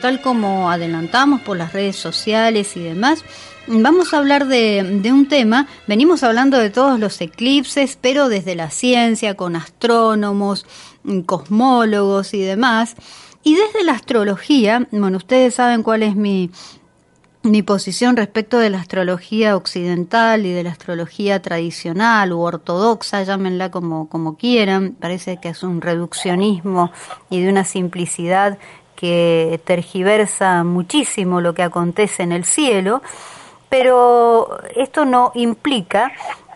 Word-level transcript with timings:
Tal 0.00 0.20
como 0.20 0.70
adelantamos 0.70 1.40
por 1.40 1.56
las 1.56 1.72
redes 1.72 1.96
sociales 1.96 2.76
y 2.76 2.80
demás, 2.80 3.24
vamos 3.66 4.14
a 4.14 4.18
hablar 4.18 4.46
de, 4.46 5.00
un 5.12 5.26
tema, 5.26 5.66
venimos 5.88 6.22
hablando 6.22 6.56
de 6.58 6.70
todos 6.70 7.00
los 7.00 7.20
eclipses, 7.20 7.98
pero 8.00 8.28
desde 8.28 8.54
la 8.54 8.70
ciencia, 8.70 9.34
con 9.34 9.56
astrónomos, 9.56 10.66
cosmólogos 11.26 12.32
y 12.34 12.42
demás. 12.42 12.94
Y 13.42 13.56
desde 13.56 13.84
la 13.84 13.92
astrología, 13.92 14.86
bueno, 14.92 15.16
ustedes 15.16 15.54
saben 15.54 15.82
cuál 15.82 16.04
es 16.04 16.14
mi, 16.14 16.50
mi 17.42 17.62
posición 17.62 18.16
respecto 18.16 18.58
de 18.58 18.70
la 18.70 18.78
astrología 18.78 19.56
occidental 19.56 20.46
y 20.46 20.52
de 20.52 20.62
la 20.62 20.70
astrología 20.70 21.42
tradicional 21.42 22.32
u 22.32 22.40
ortodoxa, 22.40 23.24
llámenla 23.24 23.70
como 23.70 24.36
quieran, 24.38 24.96
parece 25.00 25.38
que 25.40 25.48
es 25.48 25.62
un 25.64 25.80
reduccionismo 25.80 26.92
y 27.30 27.40
de 27.40 27.48
una 27.48 27.64
simplicidad 27.64 28.58
que 28.98 29.60
tergiversa 29.64 30.64
muchísimo 30.64 31.40
lo 31.40 31.54
que 31.54 31.62
acontece 31.62 32.24
en 32.24 32.32
el 32.32 32.44
cielo, 32.44 33.00
pero 33.68 34.58
esto 34.74 35.04
no 35.04 35.30
implica 35.36 36.10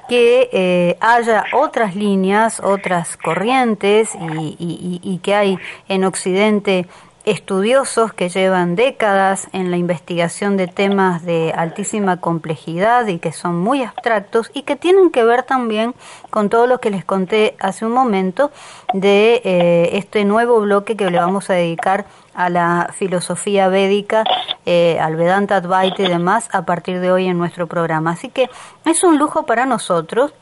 que 0.09 0.49
eh, 0.53 0.97
haya 0.99 1.45
otras 1.53 1.95
líneas, 1.95 2.59
otras 2.59 3.17
corrientes 3.17 4.11
y, 4.59 5.21
que 5.23 5.34
hay 5.37 5.59
en 5.89 6.05
Occidente 6.05 6.87
estudiosos 7.25 8.12
que 8.12 8.28
llevan 8.28 8.75
décadas 8.75 9.48
en 9.53 9.70
la 9.70 9.77
investigación 9.77 10.56
de 10.56 10.67
temas 10.67 11.25
de 11.25 11.53
altísima 11.56 12.19
complejidad 12.19 13.06
y 13.06 13.19
que 13.19 13.33
son 13.33 13.59
muy 13.59 13.83
abstractos 13.83 14.51
y 14.55 14.62
que 14.62 14.77
tienen 14.77 15.11
que 15.11 15.25
ver 15.25 15.45
también 15.45 15.95
con 16.31 16.48
todo 16.48 16.67
lo 16.67 16.81
que 16.81 16.91
les 16.91 17.05
conté 17.05 17.55
hace 17.61 17.87
un 17.87 17.93
momento 17.93 18.50
de 18.93 19.41
eh, 19.45 19.91
este 19.93 20.25
nuevo 20.25 20.61
bloque 20.61 20.97
que 20.97 21.11
le 21.11 21.19
vamos 21.19 21.48
a 21.50 21.55
dedicar 21.55 22.06
a 22.34 22.48
la 22.48 22.91
filosofía 22.93 23.69
védica, 23.69 24.25
eh, 24.67 24.98
al 25.00 25.17
Vedanta 25.17 25.56
Advaita 25.56 26.03
y 26.03 26.09
demás 26.09 26.48
a 26.53 26.65
partir 26.65 27.00
de 27.00 27.12
hoy 27.12 27.27
en 27.27 27.39
nuestro 27.39 27.67
programa. 27.67 28.12
Así 28.12 28.31
que 28.31 28.48
es 28.84 29.05
un 29.05 29.19
lujo 29.19 29.45
para 29.45 29.67
nosotros 29.67 30.33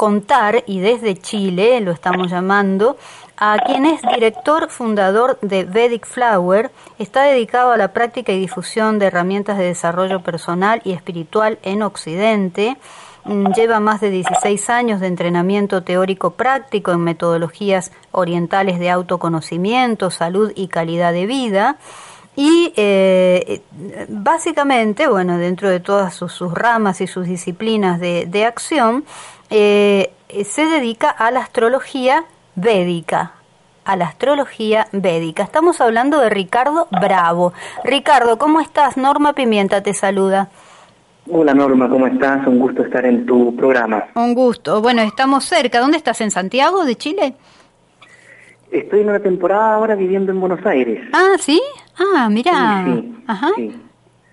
contar, 0.00 0.64
y 0.66 0.80
desde 0.80 1.14
Chile 1.14 1.78
lo 1.82 1.92
estamos 1.92 2.30
llamando, 2.30 2.96
a 3.40 3.58
quien 3.58 3.86
es 3.86 4.02
director 4.02 4.68
fundador 4.68 5.38
de 5.40 5.64
Vedic 5.64 6.06
Flower, 6.06 6.70
está 6.98 7.22
dedicado 7.22 7.72
a 7.72 7.78
la 7.78 7.94
práctica 7.94 8.32
y 8.32 8.38
difusión 8.38 8.98
de 8.98 9.06
herramientas 9.06 9.56
de 9.56 9.64
desarrollo 9.64 10.20
personal 10.20 10.82
y 10.84 10.92
espiritual 10.92 11.58
en 11.62 11.82
Occidente. 11.82 12.76
Mm, 13.24 13.52
lleva 13.54 13.80
más 13.80 14.02
de 14.02 14.10
16 14.10 14.68
años 14.68 15.00
de 15.00 15.06
entrenamiento 15.06 15.82
teórico 15.82 16.32
práctico 16.32 16.92
en 16.92 17.00
metodologías 17.00 17.92
orientales 18.12 18.78
de 18.78 18.90
autoconocimiento, 18.90 20.10
salud 20.10 20.52
y 20.54 20.68
calidad 20.68 21.14
de 21.14 21.24
vida. 21.24 21.78
Y 22.36 22.74
eh, 22.76 23.62
básicamente, 24.08 25.08
bueno, 25.08 25.38
dentro 25.38 25.70
de 25.70 25.80
todas 25.80 26.14
sus, 26.14 26.52
ramas 26.52 27.00
y 27.00 27.06
sus 27.06 27.26
disciplinas 27.26 27.98
de, 28.00 28.44
acción, 28.44 29.04
eh, 29.48 30.12
se 30.44 30.66
dedica 30.66 31.08
a 31.08 31.30
la 31.30 31.40
astrología 31.40 32.26
védica, 32.60 33.32
a 33.84 33.96
la 33.96 34.06
astrología 34.06 34.86
védica. 34.92 35.42
Estamos 35.42 35.80
hablando 35.80 36.20
de 36.20 36.30
Ricardo 36.30 36.86
Bravo. 36.90 37.52
Ricardo, 37.84 38.38
¿cómo 38.38 38.60
estás? 38.60 38.96
Norma 38.96 39.32
Pimienta 39.32 39.82
te 39.82 39.94
saluda. 39.94 40.48
Hola 41.30 41.54
Norma, 41.54 41.88
¿cómo 41.88 42.06
estás? 42.06 42.46
Un 42.46 42.58
gusto 42.58 42.82
estar 42.82 43.04
en 43.06 43.24
tu 43.26 43.54
programa. 43.56 44.04
Un 44.14 44.34
gusto. 44.34 44.80
Bueno, 44.82 45.02
estamos 45.02 45.44
cerca. 45.44 45.80
¿Dónde 45.80 45.96
estás? 45.96 46.20
¿En 46.20 46.30
Santiago 46.30 46.84
de 46.84 46.96
Chile? 46.96 47.34
Estoy 48.70 49.00
en 49.00 49.08
una 49.10 49.20
temporada 49.20 49.74
ahora 49.74 49.94
viviendo 49.94 50.32
en 50.32 50.40
Buenos 50.40 50.64
Aires. 50.64 51.08
Ah, 51.12 51.34
¿sí? 51.38 51.60
Ah, 51.98 52.28
mira. 52.30 52.84
Sí, 52.86 53.14
Ajá. 53.26 53.50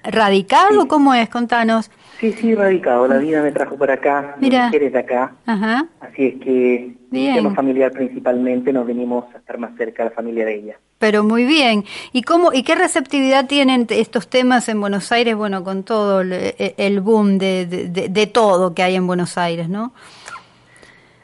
¿Radicado? 0.08 0.88
¿Cómo 0.88 1.14
es? 1.14 1.30
Contanos. 1.30 1.92
Sí, 2.20 2.34
sí, 2.34 2.56
radicado. 2.56 3.08
La 3.08 3.18
vida 3.18 3.44
me 3.44 3.52
trajo 3.52 3.78
para 3.78 3.96
acá, 3.96 4.36
Mira. 4.40 4.66
mujeres 4.66 4.94
de 4.94 5.00
acá. 5.00 5.34
Ajá. 5.46 5.86
Así 6.00 6.26
es 6.26 6.36
que, 6.42 6.96
tema 7.12 7.54
familiar 7.54 7.92
principalmente, 7.92 8.74
nos 8.74 8.88
venimos 8.88 9.26
a 9.36 9.38
estar 9.38 9.58
más 9.60 9.76
cerca 9.78 10.04
de 10.04 10.10
la 10.10 10.16
familia 10.16 10.46
de 10.46 10.56
ella. 10.56 10.80
Pero 10.98 11.24
muy 11.24 11.46
bien. 11.46 11.84
¿Y 12.12 12.24
cómo 12.24 12.52
y 12.52 12.64
qué 12.64 12.74
receptividad 12.74 13.46
tienen 13.46 13.86
estos 13.90 14.28
temas 14.28 14.68
en 14.68 14.82
Buenos 14.82 15.12
Aires? 15.12 15.36
Bueno, 15.36 15.64
con 15.64 15.84
todo 15.84 16.22
el, 16.22 16.34
e, 16.34 17.00
boom 17.00 17.38
de, 17.38 17.68
de, 17.68 18.10
de, 18.10 18.28
todo 18.28 18.74
que 18.74 18.82
hay 18.82 18.96
en 18.96 19.06
Buenos 19.06 19.38
Aires, 19.38 19.70
¿no? 19.70 19.94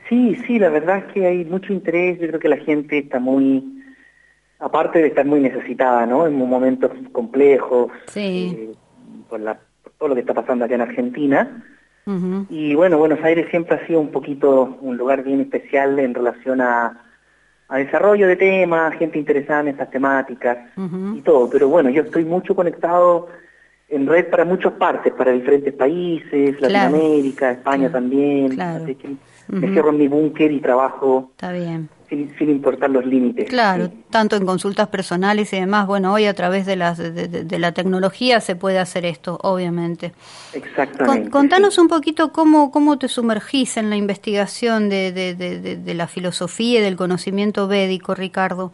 Sí, 0.09 0.37
sí, 0.45 0.59
la 0.59 0.69
verdad 0.69 0.99
es 0.99 1.13
que 1.13 1.25
hay 1.25 1.43
mucho 1.45 1.73
interés. 1.73 2.19
Yo 2.19 2.27
creo 2.27 2.39
que 2.39 2.49
la 2.49 2.57
gente 2.57 2.99
está 2.99 3.19
muy, 3.19 3.72
aparte 4.63 4.99
de 4.99 5.07
estar 5.07 5.25
muy 5.25 5.41
necesitada, 5.41 6.05
¿no? 6.05 6.25
En 6.25 6.35
momentos 6.35 6.91
complejos, 7.11 7.91
sí. 8.07 8.55
Eh, 8.57 8.75
por 9.29 9.39
la 9.39 9.59
todo 9.97 10.09
lo 10.09 10.15
que 10.15 10.21
está 10.21 10.33
pasando 10.33 10.65
acá 10.65 10.75
en 10.75 10.81
Argentina. 10.81 11.63
Y 12.49 12.75
bueno, 12.75 12.97
Buenos 12.97 13.23
Aires 13.23 13.47
siempre 13.49 13.77
ha 13.77 13.87
sido 13.87 14.01
un 14.01 14.09
poquito 14.09 14.77
un 14.81 14.97
lugar 14.97 15.23
bien 15.23 15.39
especial 15.39 15.97
en 15.99 16.13
relación 16.13 16.59
a, 16.59 16.99
desarrollo 17.69 18.27
de 18.27 18.35
temas, 18.35 18.93
gente 18.95 19.17
interesada 19.17 19.61
en 19.61 19.69
estas 19.69 19.89
temáticas 19.89 20.57
y 21.15 21.21
todo. 21.21 21.49
Pero 21.49 21.69
bueno, 21.69 21.89
yo 21.89 22.01
estoy 22.01 22.25
mucho 22.25 22.53
conectado 22.53 23.29
en 23.87 24.05
red 24.05 24.29
para 24.29 24.43
muchas 24.43 24.73
partes, 24.73 25.13
para 25.13 25.31
diferentes 25.31 25.73
países, 25.73 26.59
Latinoamérica, 26.59 27.51
España 27.51 27.89
también. 27.89 28.59
Así 28.59 28.95
que 28.95 29.15
me 29.47 29.69
cierro 29.71 29.91
en 29.91 29.97
mi 29.97 30.09
búnker 30.09 30.51
y 30.51 30.59
trabajo. 30.59 31.29
Está 31.31 31.53
bien 31.53 31.87
sin, 32.37 32.49
importar 32.49 32.89
los 32.89 33.05
límites. 33.05 33.49
Claro, 33.49 33.89
tanto 34.09 34.35
en 34.35 34.45
consultas 34.45 34.87
personales 34.87 35.51
y 35.53 35.59
demás. 35.59 35.87
Bueno, 35.87 36.13
hoy 36.13 36.25
a 36.25 36.33
través 36.33 36.65
de, 36.65 36.75
las, 36.75 36.97
de, 36.97 37.59
la 37.59 37.71
tecnología 37.71 38.39
se 38.41 38.55
puede 38.55 38.79
hacer 38.79 39.05
esto, 39.05 39.39
obviamente. 39.41 40.13
Exactamente. 40.53 41.29
contanos 41.29 41.77
un 41.77 41.87
poquito 41.87 42.31
cómo, 42.31 42.71
cómo 42.71 42.97
te 42.97 43.07
sumergís 43.07 43.77
en 43.77 43.89
la 43.89 43.95
investigación 43.95 44.89
de, 44.89 45.11
de, 45.11 45.93
la 45.93 46.07
filosofía 46.07 46.79
y 46.79 46.83
del 46.83 46.95
conocimiento 46.95 47.67
védico, 47.67 48.15
Ricardo. 48.15 48.71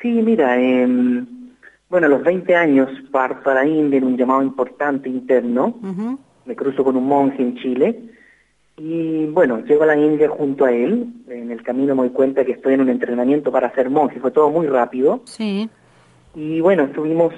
Sí, 0.00 0.08
mira, 0.08 0.60
eh, 0.60 0.86
bueno, 1.88 2.06
a 2.06 2.10
los 2.10 2.22
20 2.22 2.56
años 2.56 2.88
parto 3.10 3.50
a 3.50 3.54
la 3.54 3.66
India 3.66 3.98
en 3.98 4.04
un 4.04 4.16
llamado 4.16 4.42
importante 4.42 5.08
interno. 5.08 5.76
Me 6.44 6.56
cruzo 6.56 6.82
con 6.82 6.96
un 6.96 7.06
monje 7.06 7.40
en 7.42 7.56
Chile 7.56 8.12
y 8.76 9.26
bueno, 9.26 9.60
llego 9.60 9.82
a 9.82 9.86
la 9.86 9.96
India 9.96 10.28
junto 10.28 10.64
a 10.64 10.72
él. 10.72 11.06
En 11.28 11.50
el 11.50 11.62
camino 11.62 11.94
me 11.94 12.02
doy 12.02 12.10
cuenta 12.10 12.44
que 12.44 12.52
estoy 12.52 12.74
en 12.74 12.80
un 12.80 12.88
entrenamiento 12.88 13.52
para 13.52 13.72
ser 13.74 13.90
monje. 13.90 14.20
Fue 14.20 14.30
todo 14.30 14.50
muy 14.50 14.66
rápido. 14.66 15.22
Sí. 15.24 15.68
Y 16.34 16.60
bueno, 16.60 16.84
estuvimos 16.84 17.34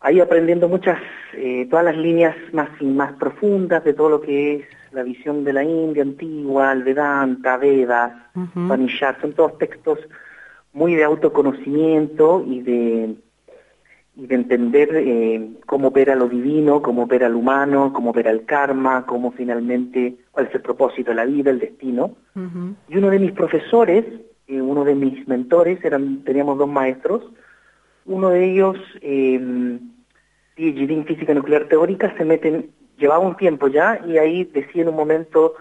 ahí 0.00 0.20
aprendiendo 0.20 0.68
muchas, 0.68 0.98
eh, 1.34 1.66
todas 1.70 1.84
las 1.84 1.96
líneas 1.96 2.36
más, 2.52 2.68
más 2.82 3.12
profundas 3.14 3.84
de 3.84 3.94
todo 3.94 4.10
lo 4.10 4.20
que 4.20 4.56
es 4.56 4.66
la 4.92 5.02
visión 5.02 5.44
de 5.44 5.52
la 5.52 5.64
India 5.64 6.02
antigua, 6.02 6.72
el 6.72 6.82
Vedanta, 6.82 7.56
Vedas, 7.56 8.12
uh 8.34 8.88
Son 9.20 9.32
todos 9.32 9.58
textos 9.58 9.98
muy 10.72 10.94
de 10.94 11.04
autoconocimiento 11.04 12.44
y 12.46 12.60
de 12.60 13.14
y 14.24 14.26
de 14.26 14.36
entender 14.36 14.88
eh, 14.94 15.50
cómo 15.66 15.88
opera 15.88 16.14
lo 16.14 16.30
divino, 16.30 16.80
cómo 16.80 17.02
opera 17.02 17.26
el 17.26 17.34
humano, 17.34 17.92
cómo 17.92 18.10
opera 18.10 18.30
el 18.30 18.46
karma, 18.46 19.04
cómo 19.04 19.32
finalmente, 19.32 20.16
cuál 20.30 20.46
es 20.46 20.54
el 20.54 20.62
propósito 20.62 21.10
de 21.10 21.16
la 21.16 21.26
vida, 21.26 21.50
el 21.50 21.58
destino. 21.58 22.16
Y 22.88 22.96
uno 22.96 23.10
de 23.10 23.18
mis 23.18 23.32
profesores, 23.32 24.06
eh, 24.46 24.62
uno 24.62 24.82
de 24.82 24.94
mis 24.94 25.28
mentores, 25.28 25.84
eran, 25.84 26.24
teníamos 26.24 26.56
dos 26.56 26.70
maestros, 26.70 27.22
uno 28.06 28.30
de 28.30 28.50
ellos, 28.50 28.78
eh, 29.02 29.78
PhD 30.56 30.90
en 30.90 31.04
física 31.04 31.34
nuclear 31.34 31.68
teórica, 31.68 32.14
se 32.16 32.24
meten, 32.24 32.70
llevaba 32.96 33.26
un 33.26 33.36
tiempo 33.36 33.68
ya, 33.68 34.00
y 34.06 34.16
ahí 34.16 34.44
decía 34.44 34.82
en 34.82 34.88
un 34.88 34.96
momento 34.96 35.52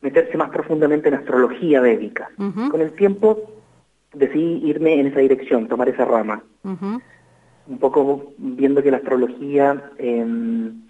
meterse 0.00 0.36
más 0.36 0.50
profundamente 0.50 1.10
en 1.10 1.14
astrología 1.14 1.80
védica. 1.80 2.28
Con 2.72 2.80
el 2.80 2.90
tiempo 2.90 3.52
decidí 4.12 4.68
irme 4.68 4.98
en 4.98 5.06
esa 5.06 5.20
dirección, 5.20 5.68
tomar 5.68 5.88
esa 5.88 6.04
rama 6.04 6.42
un 7.70 7.78
poco 7.78 8.32
viendo 8.36 8.82
que 8.82 8.90
la 8.90 8.96
astrología, 8.98 9.90
em, 9.96 10.82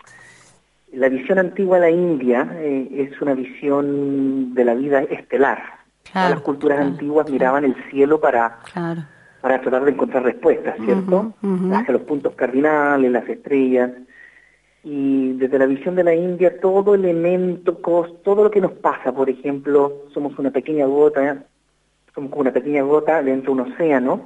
la 0.93 1.09
visión 1.09 1.39
antigua 1.39 1.79
de 1.79 1.83
la 1.83 1.91
India 1.91 2.51
eh, 2.57 3.09
es 3.13 3.21
una 3.21 3.35
visión 3.35 4.55
de 4.55 4.65
la 4.65 4.75
vida 4.75 5.03
estelar. 5.03 5.79
las 6.13 6.41
culturas 6.41 6.81
antiguas 6.81 7.31
miraban 7.31 7.65
el 7.65 7.77
cielo 7.89 8.21
para, 8.21 8.59
para 9.41 9.61
tratar 9.61 9.85
de 9.85 9.93
encontrar 9.93 10.25
respuestas, 10.25 10.77
¿cierto? 10.85 11.35
Hacia 11.73 11.93
los 11.93 12.03
puntos 12.03 12.35
cardinales, 12.35 13.13
las 13.13 13.29
estrellas. 13.29 13.93
Y 14.83 15.35
desde 15.35 15.59
la 15.59 15.67
visión 15.67 15.95
de 15.95 16.03
la 16.03 16.15
India, 16.15 16.59
todo 16.59 16.97
elemento, 16.97 17.75
todo 18.25 18.43
lo 18.43 18.51
que 18.51 18.61
nos 18.61 18.73
pasa, 18.73 19.13
por 19.13 19.31
ejemplo, 19.31 20.07
somos 20.13 20.37
una 20.37 20.51
pequeña 20.51 20.87
gota, 20.87 21.45
somos 22.15 22.31
como 22.31 22.43
una 22.43 22.53
pequeña 22.53 22.83
gota 22.83 23.23
dentro 23.23 23.55
de 23.55 23.63
un 23.63 23.73
océano, 23.73 24.25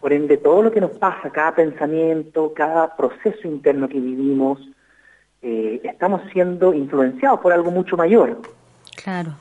por 0.00 0.12
ende 0.12 0.36
todo 0.36 0.62
lo 0.62 0.72
que 0.72 0.80
nos 0.80 0.92
pasa, 0.92 1.30
cada 1.30 1.54
pensamiento, 1.54 2.52
cada 2.54 2.96
proceso 2.96 3.46
interno 3.46 3.88
que 3.88 4.00
vivimos, 4.00 4.58
eh, 5.42 5.80
estamos 5.84 6.22
siendo 6.32 6.74
influenciados 6.74 7.40
por 7.40 7.52
algo 7.52 7.70
mucho 7.70 7.96
mayor. 7.96 8.40
Claro. 9.02 9.34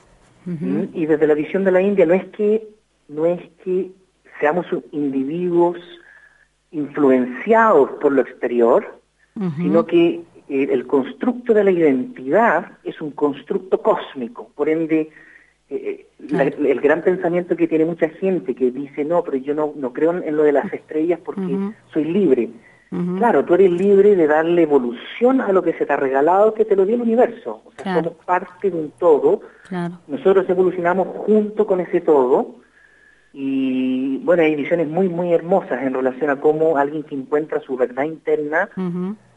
¿Mm? 0.45 0.83
Y 0.93 1.05
desde 1.05 1.25
la 1.25 1.33
visión 1.33 1.63
de 1.63 1.71
la 1.71 1.81
India 1.81 2.05
no 2.05 2.13
es 2.13 2.25
que 2.25 2.67
no 3.07 3.25
es 3.25 3.41
que 3.63 3.91
seamos 4.39 4.65
individuos 4.91 5.77
influenciados 6.71 7.91
por 8.01 8.11
lo 8.11 8.21
exterior, 8.21 8.99
sino 9.57 9.85
que 9.85 10.21
eh, 10.49 10.67
el 10.71 10.85
constructo 10.85 11.53
de 11.53 11.63
la 11.63 11.71
identidad 11.71 12.73
es 12.83 12.99
un 13.01 13.11
constructo 13.11 13.81
cósmico, 13.81 14.49
por 14.55 14.69
ende 14.69 15.09
eh, 15.69 16.07
el 16.19 16.81
gran 16.81 17.01
pensamiento 17.01 17.55
que 17.55 17.67
tiene 17.67 17.85
mucha 17.85 18.09
gente 18.09 18.55
que 18.55 18.71
dice, 18.71 19.03
no, 19.03 19.23
pero 19.23 19.37
yo 19.37 19.53
no, 19.53 19.73
no 19.75 19.93
creo 19.93 20.11
en 20.11 20.35
lo 20.35 20.43
de 20.43 20.51
las 20.51 20.71
estrellas 20.73 21.19
porque 21.23 21.57
soy 21.91 22.05
libre. 22.05 22.49
Claro, 23.17 23.43
tú 23.43 23.55
eres 23.55 23.71
libre 23.71 24.15
de 24.15 24.27
darle 24.27 24.61
evolución 24.61 25.41
a 25.41 25.51
lo 25.51 25.63
que 25.63 25.73
se 25.73 25.83
te 25.83 25.93
ha 25.93 25.95
regalado, 25.95 26.53
que 26.53 26.63
te 26.63 26.75
lo 26.75 26.85
dio 26.85 26.93
el 26.93 27.01
universo. 27.01 27.63
O 27.65 27.71
sea, 27.81 27.95
somos 27.95 28.13
parte 28.23 28.69
de 28.69 28.77
un 28.77 28.91
todo. 28.99 29.41
Nosotros 30.07 30.47
evolucionamos 30.47 31.07
junto 31.25 31.65
con 31.65 31.79
ese 31.79 32.01
todo. 32.01 32.57
Y 33.33 34.17
bueno, 34.19 34.43
hay 34.43 34.53
visiones 34.53 34.87
muy, 34.87 35.09
muy 35.09 35.33
hermosas 35.33 35.81
en 35.81 35.95
relación 35.95 36.29
a 36.29 36.39
cómo 36.39 36.77
alguien 36.77 37.01
que 37.01 37.15
encuentra 37.15 37.59
su 37.61 37.75
verdad 37.75 38.03
interna 38.03 38.69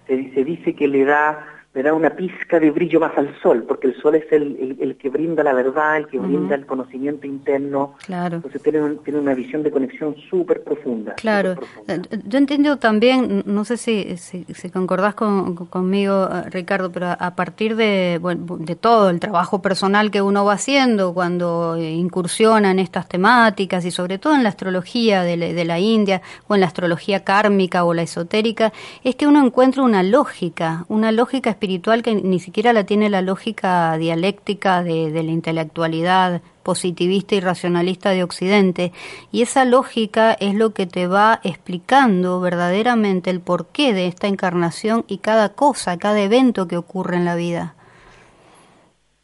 se, 0.07 0.35
se 0.35 0.45
dice 0.45 0.75
que 0.75 0.87
le 0.87 1.07
da 1.07 1.56
le 1.77 1.83
da 1.83 1.93
una 1.93 2.09
pizca 2.09 2.59
de 2.59 2.71
brillo 2.71 3.01
más 3.01 3.13
al 3.19 3.39
sol, 3.43 3.65
porque 3.69 3.89
el 3.89 4.01
sol 4.01 4.15
es 4.15 4.25
el, 4.33 4.79
el, 4.81 4.97
que 4.97 5.11
brinda 5.11 5.45
la 5.45 5.53
verdad, 5.53 5.99
el 5.99 6.07
que 6.07 6.19
brinda 6.19 6.55
el 6.55 6.65
conocimiento 6.65 7.27
interno. 7.27 7.97
Claro. 8.07 8.37
Entonces 8.37 8.63
tiene, 8.63 8.81
tiene 9.05 9.21
una 9.21 9.35
visión 9.35 9.63
de 9.63 9.71
conexión 9.71 10.17
súper 10.31 10.65
profunda. 10.65 11.13
Claro. 11.17 11.57
Eh, 11.87 12.01
yo 12.25 12.39
entiendo 12.39 12.79
también, 12.79 13.43
no 13.45 13.67
sé 13.67 13.77
si, 13.77 14.17
si, 14.17 14.71
concordás 14.71 15.15
conmigo, 15.15 16.27
eh, 16.33 16.49
Ricardo, 16.49 16.91
pero 16.91 17.09
a 17.11 17.35
partir 17.37 17.77
de, 17.77 18.19
de 18.23 18.77
todo 18.77 19.11
el 19.11 19.21
trabajo 19.21 19.61
personal 19.61 20.11
que 20.11 20.23
uno 20.23 20.47
va 20.47 20.55
haciendo 20.55 21.13
cuando 21.13 21.77
incursiona 21.77 22.71
en 22.71 22.79
estas 22.79 23.07
temáticas 23.07 23.85
y 23.85 23.91
sobre 23.91 24.17
todo 24.17 24.35
en 24.35 24.45
la 24.45 24.49
astrología 24.49 25.25
de 25.25 25.37
de 25.37 25.65
la 25.67 25.79
India 25.79 26.23
o 26.49 26.55
en 26.55 26.63
la 26.63 26.69
astrología 26.69 27.23
kármica 27.23 27.85
o 27.85 27.93
la 27.93 28.01
esotérica, 28.01 28.73
es 29.05 29.15
que 29.15 29.27
uno 29.27 29.45
encuentra 29.45 29.83
una 29.83 30.03
lógica, 30.03 30.87
una 30.89 31.13
lógica 31.13 31.51
espiritual 31.51 31.66
espiritual 31.67 32.05
que 32.05 32.15
ni 32.15 32.39
siquiera 32.39 32.73
la 32.73 32.87
tiene 32.87 33.11
la 33.11 33.23
lógica 33.23 33.99
dialéctica 33.99 34.85
de, 34.85 35.11
la 35.11 35.33
intelectualidad 35.33 36.41
positivista 36.63 37.35
y 37.35 37.41
racionalista 37.41 38.11
de 38.11 38.23
Occidente. 38.23 38.93
Y 39.33 39.43
esa 39.43 39.65
lógica 39.65 40.33
es 40.35 40.55
lo 40.55 40.71
que 40.71 40.87
te 40.87 41.09
va 41.09 41.41
explicando 41.43 42.41
verdaderamente 42.41 43.31
el 43.31 43.41
porqué 43.41 43.93
de 43.93 44.07
esta 44.07 44.29
encarnación 44.29 45.05
y 45.09 45.19
cada 45.19 45.55
cosa, 45.55 45.99
cada 45.99 46.21
evento 46.21 46.69
que 46.69 46.77
ocurre 46.77 47.17
en 47.17 47.25
la 47.25 47.35
vida. 47.35 47.75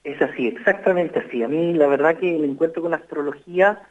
Es 0.02 0.20
así, 0.20 0.48
exactamente 0.48 1.20
así. 1.20 1.44
A 1.44 1.48
mí 1.48 1.74
la 1.74 1.86
verdad 1.86 2.16
que 2.16 2.34
el 2.34 2.44
encuentro 2.44 2.82
con 2.82 2.90
la 2.90 2.96
astrología 2.96 3.82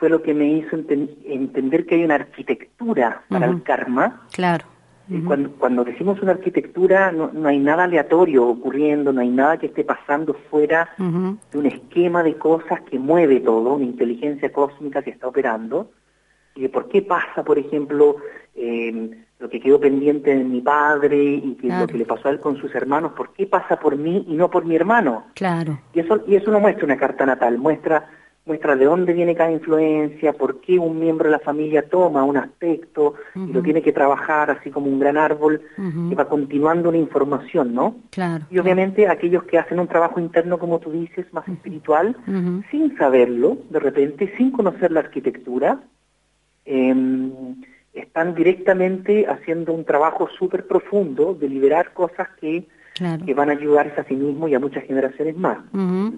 fue 0.00 0.10
lo 0.10 0.22
que 0.22 0.34
me 0.34 0.48
hizo 0.48 0.74
entender 0.74 1.86
que 1.86 1.94
hay 1.94 2.04
una 2.04 2.16
arquitectura 2.16 3.22
para 3.28 3.46
el 3.46 3.62
karma. 3.62 4.26
Claro 4.32 4.75
cuando, 5.26 5.52
cuando, 5.52 5.84
decimos 5.84 6.20
una 6.20 6.32
arquitectura, 6.32 7.12
no, 7.12 7.30
no, 7.32 7.48
hay 7.48 7.58
nada 7.58 7.84
aleatorio 7.84 8.46
ocurriendo, 8.46 9.12
no 9.12 9.20
hay 9.20 9.28
nada 9.28 9.56
que 9.56 9.66
esté 9.66 9.84
pasando 9.84 10.34
fuera 10.50 10.90
de 10.98 11.58
un 11.58 11.66
esquema 11.66 12.22
de 12.22 12.36
cosas 12.36 12.80
que 12.82 12.98
mueve 12.98 13.40
todo, 13.40 13.74
una 13.74 13.84
inteligencia 13.84 14.52
cósmica 14.52 15.02
que 15.02 15.10
está 15.10 15.28
operando. 15.28 15.90
Y 16.56 16.62
de 16.62 16.68
por 16.70 16.88
qué 16.88 17.02
pasa, 17.02 17.44
por 17.44 17.58
ejemplo, 17.58 18.16
eh, 18.54 19.10
lo 19.38 19.48
que 19.48 19.60
quedó 19.60 19.78
pendiente 19.78 20.34
de 20.34 20.42
mi 20.42 20.60
padre 20.60 21.22
y 21.22 21.54
que 21.60 21.68
lo 21.68 21.86
que 21.86 21.98
le 21.98 22.06
pasó 22.06 22.28
a 22.28 22.30
él 22.30 22.40
con 22.40 22.56
sus 22.56 22.74
hermanos, 22.74 23.12
¿por 23.12 23.32
qué 23.34 23.46
pasa 23.46 23.78
por 23.78 23.96
mí 23.96 24.24
y 24.26 24.34
no 24.34 24.50
por 24.50 24.64
mi 24.64 24.74
hermano? 24.74 25.26
Claro. 25.34 25.78
Y 25.92 26.00
eso, 26.00 26.24
y 26.26 26.36
eso 26.36 26.50
no 26.50 26.58
muestra 26.58 26.86
una 26.86 26.96
carta 26.96 27.26
natal, 27.26 27.58
muestra 27.58 28.08
muestra 28.46 28.76
de 28.76 28.84
dónde 28.84 29.12
viene 29.12 29.34
cada 29.34 29.50
influencia, 29.50 30.32
por 30.32 30.60
qué 30.60 30.78
un 30.78 31.00
miembro 31.00 31.24
de 31.24 31.32
la 31.32 31.40
familia 31.40 31.88
toma 31.88 32.22
un 32.22 32.36
aspecto 32.36 33.14
y 33.34 33.52
lo 33.52 33.60
tiene 33.60 33.82
que 33.82 33.92
trabajar 33.92 34.50
así 34.52 34.70
como 34.70 34.86
un 34.86 35.00
gran 35.00 35.16
árbol 35.16 35.60
que 35.76 36.14
va 36.14 36.28
continuando 36.28 36.88
una 36.88 36.98
información, 36.98 37.74
¿no? 37.74 37.96
Claro. 38.10 38.44
Y 38.48 38.58
obviamente 38.60 39.08
aquellos 39.08 39.42
que 39.44 39.58
hacen 39.58 39.80
un 39.80 39.88
trabajo 39.88 40.20
interno, 40.20 40.58
como 40.58 40.78
tú 40.78 40.92
dices, 40.92 41.26
más 41.32 41.46
espiritual, 41.48 42.16
sin 42.70 42.96
saberlo, 42.96 43.58
de 43.68 43.80
repente, 43.80 44.32
sin 44.36 44.52
conocer 44.52 44.92
la 44.92 45.00
arquitectura, 45.00 45.80
em, 46.64 47.32
están 47.92 48.34
directamente 48.34 49.26
haciendo 49.26 49.72
un 49.72 49.84
trabajo 49.84 50.28
súper 50.28 50.66
profundo 50.68 51.34
de 51.34 51.48
liberar 51.48 51.92
cosas 51.94 52.28
que 52.40 52.68
que 53.24 53.34
van 53.34 53.50
a 53.50 53.52
ayudarse 53.52 54.00
a 54.00 54.04
sí 54.04 54.14
mismo 54.14 54.48
y 54.48 54.54
a 54.54 54.58
muchas 54.58 54.84
generaciones 54.84 55.36
más. 55.36 55.58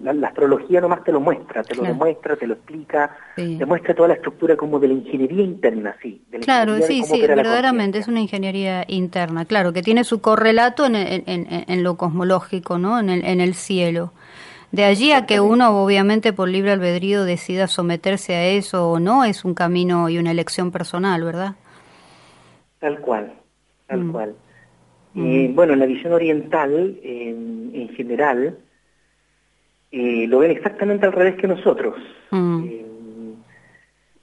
la, 0.03 0.27
astrología 0.27 0.79
nomás 0.79 1.03
te 1.03 1.11
lo 1.11 1.19
muestra, 1.19 1.63
te 1.63 1.75
lo 1.75 1.83
demuestra, 1.83 2.35
te 2.35 2.47
lo 2.47 2.53
explica, 2.53 3.17
te 3.35 3.65
muestra 3.65 3.93
toda 3.93 4.09
la 4.09 4.13
estructura 4.15 4.55
como 4.55 4.79
de 4.79 4.87
la 4.87 4.93
ingeniería 4.93 5.43
interna, 5.43 5.95
sí. 6.01 6.21
claro, 6.41 6.77
sí, 6.81 7.03
sí, 7.03 7.21
verdaderamente 7.21 7.97
es 7.97 8.07
una 8.07 8.21
ingeniería 8.21 8.85
interna, 8.87 9.45
claro, 9.45 9.73
que 9.73 9.81
tiene 9.81 10.03
su 10.03 10.21
correlato 10.21 10.85
en, 10.85 10.95
en, 10.95 11.23
en, 11.25 11.83
lo 11.83 11.97
cosmológico, 11.97 12.77
¿no? 12.77 12.99
En 12.99 13.09
el, 13.09 13.25
en 13.25 13.41
el 13.41 13.53
cielo. 13.55 14.13
De 14.71 14.85
allí 14.85 15.11
a 15.11 15.25
que 15.25 15.39
uno, 15.39 15.83
obviamente, 15.83 16.31
por 16.31 16.47
libre 16.47 16.71
albedrío 16.71 17.23
decida 17.23 17.67
someterse 17.67 18.35
a 18.35 18.45
eso 18.45 18.91
o 18.91 18.99
no, 18.99 19.23
es 19.23 19.43
un 19.43 19.55
camino 19.55 20.09
y 20.09 20.19
una 20.19 20.31
elección 20.31 20.71
personal, 20.71 21.23
¿verdad? 21.23 21.55
Tal 22.79 22.99
cual, 22.99 23.33
tal 23.87 24.03
mm. 24.03 24.11
cual. 24.11 24.35
Y 25.15 25.47
bueno, 25.47 25.73
en 25.73 25.79
la 25.79 25.85
visión 25.85 26.13
oriental, 26.13 26.99
en, 27.03 27.89
general, 27.95 28.57
eh, 29.91 30.27
lo 30.27 30.39
ven 30.39 30.51
exactamente 30.51 31.05
al 31.05 31.13
revés 31.13 31.35
que 31.35 31.47
nosotros. 31.47 31.95
Mm. 32.31 32.63
Eh, 32.65 32.85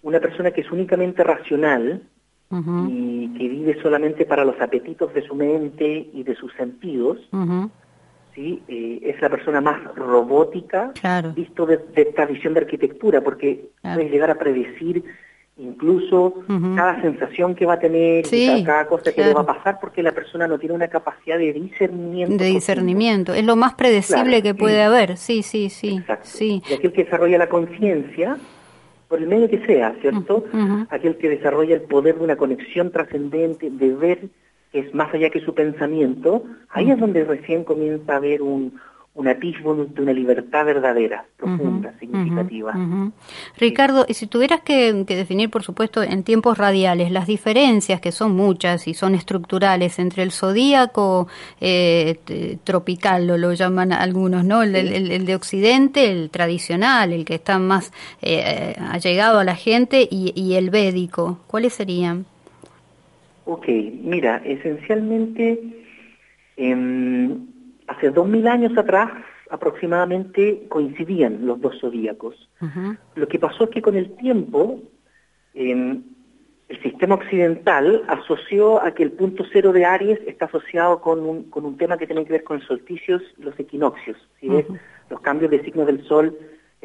una 0.02 0.20
persona 0.20 0.52
que 0.52 0.60
es 0.60 0.70
únicamente 0.70 1.24
racional 1.24 2.02
y 2.48 3.28
que 3.36 3.48
vive 3.48 3.82
solamente 3.82 4.24
para 4.24 4.44
los 4.44 4.60
apetitos 4.60 5.12
de 5.12 5.22
su 5.26 5.34
mente 5.34 6.08
y 6.12 6.22
de 6.22 6.36
sus 6.36 6.52
sentidos, 6.54 7.18
¿sí? 8.32 8.62
Eh, 8.68 9.00
es 9.02 9.20
la 9.20 9.28
persona 9.28 9.60
más 9.60 9.82
robótica 9.96 10.92
visto 11.34 11.66
de, 11.66 11.80
esta 11.96 12.24
visión 12.24 12.54
de 12.54 12.60
arquitectura, 12.60 13.20
porque 13.20 13.70
puede 13.82 14.08
llegar 14.08 14.30
a 14.30 14.38
predecir 14.38 15.02
incluso 15.58 16.34
cada 16.76 17.00
sensación 17.00 17.54
que 17.54 17.64
va 17.64 17.74
a 17.74 17.78
tener, 17.78 18.24
cada 18.64 18.86
cosa 18.86 19.12
que 19.12 19.24
le 19.24 19.32
va 19.32 19.40
a 19.40 19.46
pasar, 19.46 19.78
porque 19.80 20.02
la 20.02 20.12
persona 20.12 20.46
no 20.46 20.58
tiene 20.58 20.74
una 20.74 20.88
capacidad 20.88 21.38
de 21.38 21.52
discernimiento. 21.52 22.36
De 22.36 22.50
discernimiento, 22.50 23.32
es 23.32 23.44
lo 23.44 23.56
más 23.56 23.74
predecible 23.74 24.42
que 24.42 24.54
puede 24.54 24.82
haber, 24.82 25.16
sí, 25.16 25.42
sí, 25.42 25.70
sí. 25.70 26.02
sí. 26.22 26.62
Y 26.68 26.74
aquel 26.74 26.92
que 26.92 27.04
desarrolla 27.04 27.38
la 27.38 27.48
conciencia, 27.48 28.36
por 29.08 29.20
el 29.20 29.28
medio 29.28 29.48
que 29.48 29.64
sea, 29.64 29.94
¿cierto? 30.00 30.44
Aquel 30.90 31.16
que 31.16 31.28
desarrolla 31.28 31.74
el 31.74 31.82
poder 31.82 32.16
de 32.18 32.24
una 32.24 32.36
conexión 32.36 32.90
trascendente, 32.90 33.70
de 33.70 33.94
ver 33.94 34.28
que 34.72 34.80
es 34.80 34.94
más 34.94 35.14
allá 35.14 35.30
que 35.30 35.40
su 35.40 35.54
pensamiento, 35.54 36.44
ahí 36.68 36.90
es 36.90 36.98
donde 36.98 37.24
recién 37.24 37.64
comienza 37.64 38.14
a 38.14 38.16
haber 38.16 38.42
un, 38.42 38.78
un 39.16 39.28
atisbo 39.28 39.74
de 39.74 40.02
una 40.02 40.12
libertad 40.12 40.66
verdadera, 40.66 41.24
profunda, 41.38 41.94
significativa. 41.98 42.74
Ricardo, 43.58 44.04
y 44.06 44.12
si 44.12 44.26
tuvieras 44.26 44.60
que, 44.60 44.92
definir, 44.92 45.48
por 45.48 45.62
supuesto, 45.62 46.02
en 46.02 46.22
tiempos 46.22 46.58
radiales, 46.58 47.10
las 47.10 47.26
diferencias, 47.26 48.02
que 48.02 48.12
son 48.12 48.36
muchas 48.36 48.86
y 48.86 48.92
son 48.92 49.14
estructurales, 49.14 49.98
entre 49.98 50.22
el 50.22 50.32
zodíaco 50.32 51.28
eh, 51.62 52.58
tropical, 52.62 53.26
lo, 53.26 53.38
lo 53.38 53.54
llaman 53.54 53.90
algunos, 53.92 54.44
¿no? 54.44 54.62
El, 54.62 55.24
de 55.24 55.34
Occidente, 55.34 56.10
el 56.10 56.28
tradicional, 56.28 57.14
el 57.14 57.24
que 57.24 57.36
está 57.36 57.58
más 57.58 57.92
eh, 58.20 58.76
allegado 58.78 59.38
a 59.38 59.44
la 59.44 59.56
gente, 59.56 60.06
y, 60.10 60.54
el 60.56 60.68
védico, 60.68 61.38
¿cuáles 61.46 61.72
serían? 61.72 62.26
Ok, 63.46 63.66
mira, 64.02 64.42
esencialmente... 64.44 65.58
Em, 66.58 67.55
hace 67.86 68.10
dos 68.10 68.28
mil 68.28 68.46
años 68.46 68.76
atrás 68.76 69.10
aproximadamente 69.50 70.66
coincidían 70.68 71.46
los 71.46 71.60
dos 71.60 71.78
zodíacos. 71.80 72.48
Lo 73.14 73.28
que 73.28 73.38
pasó 73.38 73.64
es 73.64 73.70
que 73.70 73.82
con 73.82 73.94
el 73.94 74.16
tiempo 74.16 74.80
el 75.54 76.82
sistema 76.82 77.14
occidental 77.14 78.02
asoció 78.08 78.82
a 78.82 78.92
que 78.92 79.04
el 79.04 79.12
punto 79.12 79.44
cero 79.52 79.72
de 79.72 79.84
Aries 79.84 80.18
está 80.26 80.46
asociado 80.46 81.00
con 81.00 81.20
un, 81.20 81.44
con 81.44 81.64
un 81.64 81.76
tema 81.76 81.96
que 81.96 82.06
tiene 82.06 82.24
que 82.24 82.32
ver 82.32 82.44
con 82.44 82.60
solsticios, 82.60 83.22
los 83.38 83.58
equinoccios. 83.58 84.16
Los 85.08 85.20
cambios 85.20 85.52
de 85.52 85.62
signo 85.62 85.84
del 85.84 86.04
Sol 86.04 86.36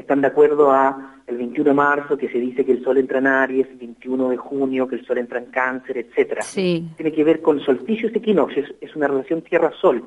están 0.01 0.21
de 0.21 0.27
acuerdo 0.27 0.71
a 0.71 1.15
el 1.27 1.37
21 1.37 1.69
de 1.69 1.73
marzo 1.73 2.17
que 2.17 2.29
se 2.29 2.39
dice 2.39 2.65
que 2.65 2.73
el 2.73 2.83
sol 2.83 2.97
entra 2.97 3.19
en 3.19 3.27
Aries, 3.27 3.67
21 3.79 4.29
de 4.29 4.37
junio 4.37 4.87
que 4.87 4.95
el 4.95 5.05
sol 5.05 5.17
entra 5.17 5.39
en 5.39 5.45
Cáncer, 5.45 5.97
etcétera. 5.97 6.41
Sí. 6.41 6.87
Tiene 6.97 7.11
que 7.11 7.23
ver 7.23 7.41
con 7.41 7.59
solsticios 7.61 8.11
y 8.13 8.17
equinoccios, 8.17 8.73
es 8.81 8.95
una 8.95 9.07
relación 9.07 9.41
Tierra-Sol. 9.41 10.03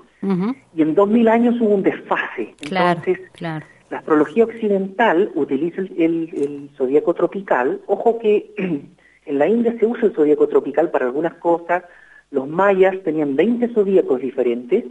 Y 0.74 0.82
en 0.82 0.94
2000 0.94 1.28
años 1.28 1.56
hubo 1.60 1.74
un 1.74 1.82
desfase. 1.82 2.54
Claro, 2.60 3.00
Entonces, 3.00 3.30
claro. 3.32 3.64
la 3.90 3.98
astrología 3.98 4.44
occidental 4.44 5.30
utiliza 5.34 5.80
el, 5.80 5.92
el, 5.98 6.30
el 6.34 6.70
zodíaco 6.76 7.14
tropical. 7.14 7.80
Ojo 7.86 8.18
que 8.18 8.52
en 9.26 9.38
la 9.38 9.48
India 9.48 9.74
se 9.78 9.86
usa 9.86 10.06
el 10.06 10.14
zodíaco 10.14 10.48
tropical 10.48 10.90
para 10.90 11.06
algunas 11.06 11.34
cosas. 11.34 11.84
Los 12.30 12.48
mayas 12.48 12.96
tenían 13.04 13.36
20 13.36 13.68
zodíacos 13.68 14.20
diferentes, 14.20 14.84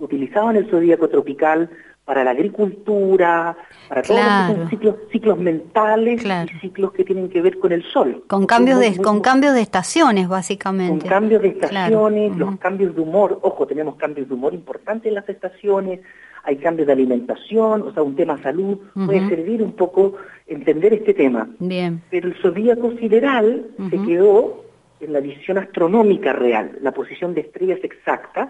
utilizaban 0.00 0.56
el 0.56 0.68
zodíaco 0.68 1.08
tropical 1.08 1.70
para 2.10 2.24
la 2.24 2.32
agricultura, 2.32 3.56
para 3.88 4.02
todos 4.02 4.18
Claro. 4.20 4.48
los 4.48 4.54
que 4.56 4.60
son 4.62 4.68
ciclos, 4.70 4.94
ciclos 5.12 5.38
mentales 5.38 6.20
Claro. 6.20 6.50
y 6.52 6.58
ciclos 6.58 6.90
que 6.92 7.04
tienen 7.04 7.28
que 7.28 7.40
ver 7.40 7.56
con 7.60 7.70
el 7.70 7.84
sol. 7.84 8.24
Con 8.26 8.46
cambios 8.46 8.80
de 8.80 8.88
muy- 8.90 8.98
con 8.98 9.14
muy- 9.14 9.22
cambios 9.22 9.54
de 9.54 9.60
estaciones 9.60 10.24
con 10.24 10.30
básicamente. 10.32 11.06
cambios 11.08 11.40
de 11.40 11.52
Claro, 11.54 11.68
estaciones, 12.08 12.36
los 12.36 12.56
cambios 12.58 12.96
de 12.96 13.00
humor, 13.00 13.38
ojo, 13.42 13.64
tenemos 13.64 13.94
cambios 13.94 14.26
de 14.28 14.34
humor 14.34 14.54
importantes 14.54 15.06
en 15.06 15.14
las 15.14 15.28
estaciones, 15.28 16.00
hay 16.42 16.56
cambios 16.56 16.88
de 16.88 16.94
alimentación, 16.94 17.82
o 17.82 17.92
sea, 17.94 18.02
un 18.02 18.16
tema 18.16 18.42
salud, 18.42 18.76
puede 19.06 19.28
servir 19.28 19.62
un 19.62 19.74
poco 19.74 20.16
entender 20.48 20.92
este 20.94 21.14
tema. 21.14 21.48
Bien. 21.60 22.02
Pero 22.10 22.26
el 22.26 22.34
zodíaco 22.42 22.90
sideral 22.98 23.66
se 23.88 23.98
quedó 24.02 24.64
en 24.98 25.12
la 25.12 25.20
visión 25.20 25.58
astronómica 25.58 26.32
real, 26.32 26.76
la 26.82 26.90
posición 26.90 27.34
de 27.34 27.42
estrellas 27.42 27.78
exactas, 27.84 28.48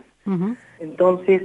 entonces 0.78 1.42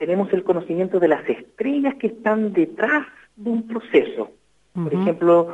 tenemos 0.00 0.32
el 0.32 0.42
conocimiento 0.44 0.98
de 0.98 1.08
las 1.08 1.28
estrellas 1.28 1.94
que 1.96 2.06
están 2.06 2.54
detrás 2.54 3.06
de 3.36 3.50
un 3.50 3.68
proceso. 3.68 4.30
Por 4.72 4.94
ejemplo, 4.94 5.48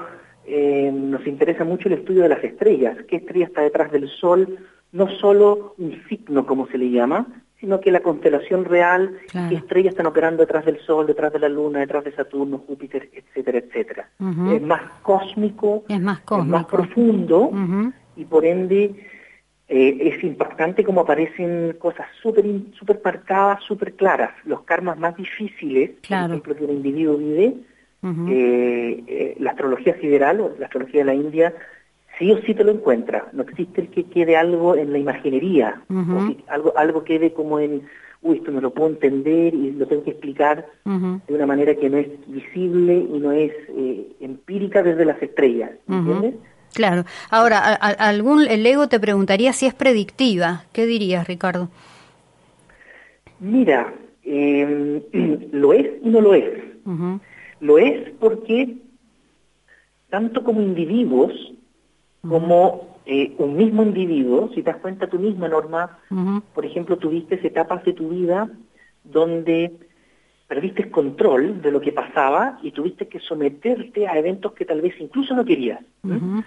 eh, 0.47 0.89
nos 0.95 1.27
interesa 1.27 1.65
mucho 1.65 1.89
el 1.89 1.95
estudio 1.95 2.23
de 2.23 2.29
las 2.29 2.45
estrellas, 2.45 2.97
qué 3.09 3.17
estrella 3.17 3.47
está 3.47 3.63
detrás 3.63 3.91
del 3.91 4.09
Sol, 4.09 4.57
no 4.93 5.09
solo 5.09 5.75
un 5.79 6.01
signo 6.09 6.47
como 6.47 6.69
se 6.69 6.79
le 6.79 6.91
llama, 6.91 7.27
sino 7.59 7.81
que 7.81 7.91
la 7.91 8.01
constelación 8.01 8.65
real, 8.67 9.19
Claro. 9.33 9.49
qué 9.49 9.57
estrellas 9.57 9.95
están 9.95 10.07
operando 10.07 10.43
detrás 10.43 10.65
del 10.65 10.79
Sol, 10.79 11.09
detrás 11.09 11.33
de 11.33 11.41
la 11.41 11.49
Luna, 11.49 11.81
detrás 11.81 12.05
de 12.05 12.13
Saturno, 12.13 12.59
Júpiter, 12.59 13.09
etcétera, 13.13 13.59
etcétera. 13.59 14.11
Es 14.55 14.63
más 14.63 14.83
cósmico, 15.03 15.83
Es 15.89 16.01
más 16.01 16.21
es 16.21 16.25
más 16.47 16.67
cósmico. 16.67 16.67
profundo 16.69 17.51
y 18.15 18.25
por 18.27 18.45
ende 18.45 18.95
eh, 19.69 19.99
es 20.01 20.23
impactante 20.23 20.85
como 20.85 21.01
aparecen 21.01 21.75
cosas 21.79 22.07
súper 22.23 22.45
súper 22.79 23.01
marcadas, 23.05 23.63
súper 23.65 23.95
claras. 23.95 24.31
Los 24.45 24.63
karmas 24.63 24.97
más 24.99 25.17
difíciles, 25.17 25.91
Claro. 26.03 26.41
por 26.41 26.53
ejemplo, 26.53 26.57
que 26.57 26.65
un 26.73 26.77
individuo 26.77 27.17
vive, 27.17 27.55
eh, 28.29 29.03
eh, 29.09 29.37
la 29.41 29.51
astrología 29.51 29.99
sideral 30.01 30.41
o 30.41 30.55
la 30.59 30.67
astrología 30.67 31.01
de 31.01 31.07
la 31.07 31.15
India, 31.15 31.53
sí 32.19 32.31
o 32.31 32.41
sí 32.43 32.55
te 32.55 32.63
lo 32.63 32.71
encuentra. 32.71 33.27
No 33.33 33.43
existe 33.43 33.81
el 33.81 33.89
que 33.89 34.05
quede 34.05 34.37
algo 34.37 34.77
en 34.77 34.93
la 34.93 34.99
imaginería, 34.99 35.83
Ujú. 35.91 36.17
o 36.17 36.27
que 36.29 36.37
algo, 36.47 36.73
algo 36.79 37.03
quede 37.03 37.33
como 37.33 37.59
en, 37.59 37.83
uy, 38.23 38.37
esto 38.37 38.53
no 38.53 38.61
lo 38.61 38.71
puedo 38.71 38.91
entender 38.91 39.53
y 39.53 39.73
lo 39.73 39.87
tengo 39.87 40.05
que 40.05 40.11
explicar 40.11 40.67
de 40.85 41.35
una 41.35 41.47
manera 41.47 41.75
que 41.75 41.91
no 41.91 41.97
es 41.97 42.07
visible 42.29 42.95
y 42.95 43.19
no 43.19 43.33
es 43.33 43.53
empírica 44.21 44.85
desde 44.85 45.05
las 45.05 45.21
estrellas. 45.21 45.73
¿entiendes? 45.89 46.35
Claro. 46.77 47.07
Ahora, 47.31 47.59
a- 47.61 47.73
a- 47.75 48.09
algún 48.11 48.47
el 48.47 48.67
ego 48.67 48.87
te 48.87 49.01
preguntaría 49.01 49.55
si 49.55 49.65
es 49.65 49.73
predictiva. 49.73 50.65
¿Qué 50.75 50.85
dirías, 50.85 51.27
Ricardo? 51.27 51.71
Mira, 53.41 53.95
eh, 54.23 55.03
lo 55.53 55.73
es 55.73 55.87
y 56.05 56.09
no 56.11 56.21
lo 56.21 56.35
es. 56.35 56.45
Lo 57.61 57.79
es 57.79 58.11
porque 58.21 58.77
tanto 60.11 60.45
como 60.45 60.61
individuos, 60.61 61.33
como 62.29 62.99
eh, 63.07 63.33
un 63.39 63.57
mismo 63.57 63.83
individuo, 63.83 64.51
si 64.55 64.57
te 64.63 64.71
das 64.71 64.81
cuenta 64.83 65.09
tú 65.09 65.19
misma, 65.19 65.49
Norma, 65.49 65.99
por 66.55 66.67
ejemplo, 66.67 66.99
tuviste 66.99 67.41
etapas 67.43 67.83
de 67.87 67.95
tu 67.95 68.11
vida 68.11 68.51
donde 69.03 69.73
perdiste 70.47 70.91
control 70.91 71.61
de 71.61 71.73
lo 71.73 71.81
que 71.81 71.93
pasaba 71.93 72.59
y 72.63 72.71
tuviste 72.71 73.09
que 73.09 73.19
someterte 73.19 74.07
a 74.07 74.17
eventos 74.17 74.53
que 74.53 74.65
tal 74.65 74.81
vez 74.81 74.95
incluso 75.01 75.35
no 75.35 75.45
querías. 75.45 75.81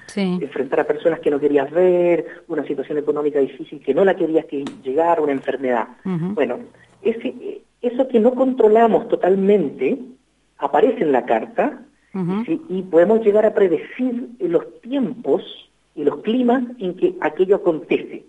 Sí. 0.08 0.40
Enfrentar 0.42 0.80
a 0.80 0.84
personas 0.86 1.20
que 1.20 1.30
no 1.30 1.40
querías 1.40 1.70
ver, 1.72 2.44
una 2.48 2.66
situación 2.66 2.98
económica 2.98 3.40
difícil 3.40 3.82
que 3.82 3.94
no 3.94 4.06
la 4.06 4.16
querías 4.16 4.46
que 4.46 4.64
llegara, 4.84 5.22
una 5.22 5.34
enfermedad. 5.34 5.88
Bueno, 6.06 6.60
ese, 7.02 7.62
eso 7.82 8.08
que 8.08 8.20
no 8.20 8.34
controlamos 8.36 9.10
totalmente 9.10 10.00
aparece 10.58 11.04
en 11.04 11.12
la 11.12 11.26
carta. 11.26 11.82
Sí, 12.46 12.62
y 12.70 12.82
podemos 12.84 13.24
llegar 13.24 13.46
a 13.46 13.54
predecir 13.54 14.30
los 14.40 14.82
tiempos 14.82 15.44
y 15.94 16.04
los 16.04 16.22
climas 16.22 16.64
en 16.80 16.96
que 16.96 17.16
aquello 17.22 17.58
acontece. 17.58 18.24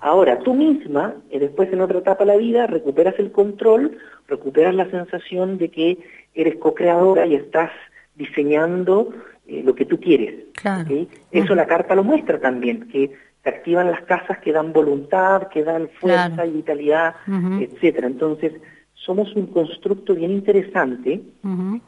Ahora, 0.00 0.38
tú 0.38 0.54
misma, 0.54 1.14
eh, 1.30 1.38
después 1.38 1.70
en 1.72 1.80
otra 1.82 1.98
etapa 1.98 2.24
de 2.24 2.32
la 2.32 2.36
vida, 2.38 2.66
recuperas 2.66 3.14
el 3.18 3.30
control, 3.32 3.98
recuperas 4.28 4.74
la 4.74 4.90
sensación 4.90 5.58
de 5.58 5.70
que 5.70 5.98
eres 6.34 6.56
co-creadora 6.56 7.26
y 7.26 7.34
estás 7.34 7.70
diseñando 8.14 9.12
eh, 9.46 9.62
lo 9.64 9.74
que 9.74 9.84
tú 9.84 10.00
quieres. 10.00 10.34
Claro. 10.54 10.88
Eso 11.30 11.54
la 11.54 11.66
carta 11.66 11.94
lo 11.94 12.04
muestra 12.04 12.40
también, 12.40 12.88
que 12.88 13.10
se 13.42 13.48
activan 13.48 13.90
las 13.90 14.02
casas 14.02 14.38
que 14.38 14.52
dan 14.52 14.72
voluntad, 14.72 15.48
que 15.48 15.64
dan 15.64 15.88
fuerza 16.00 16.28
Claro. 16.34 16.50
y 16.50 16.52
vitalidad, 16.52 17.14
Ujú. 17.26 17.62
etcétera. 17.62 18.06
Entonces, 18.06 18.52
somos 18.94 19.34
un 19.34 19.46
constructo 19.46 20.14
bien 20.14 20.30
interesante 20.30 21.22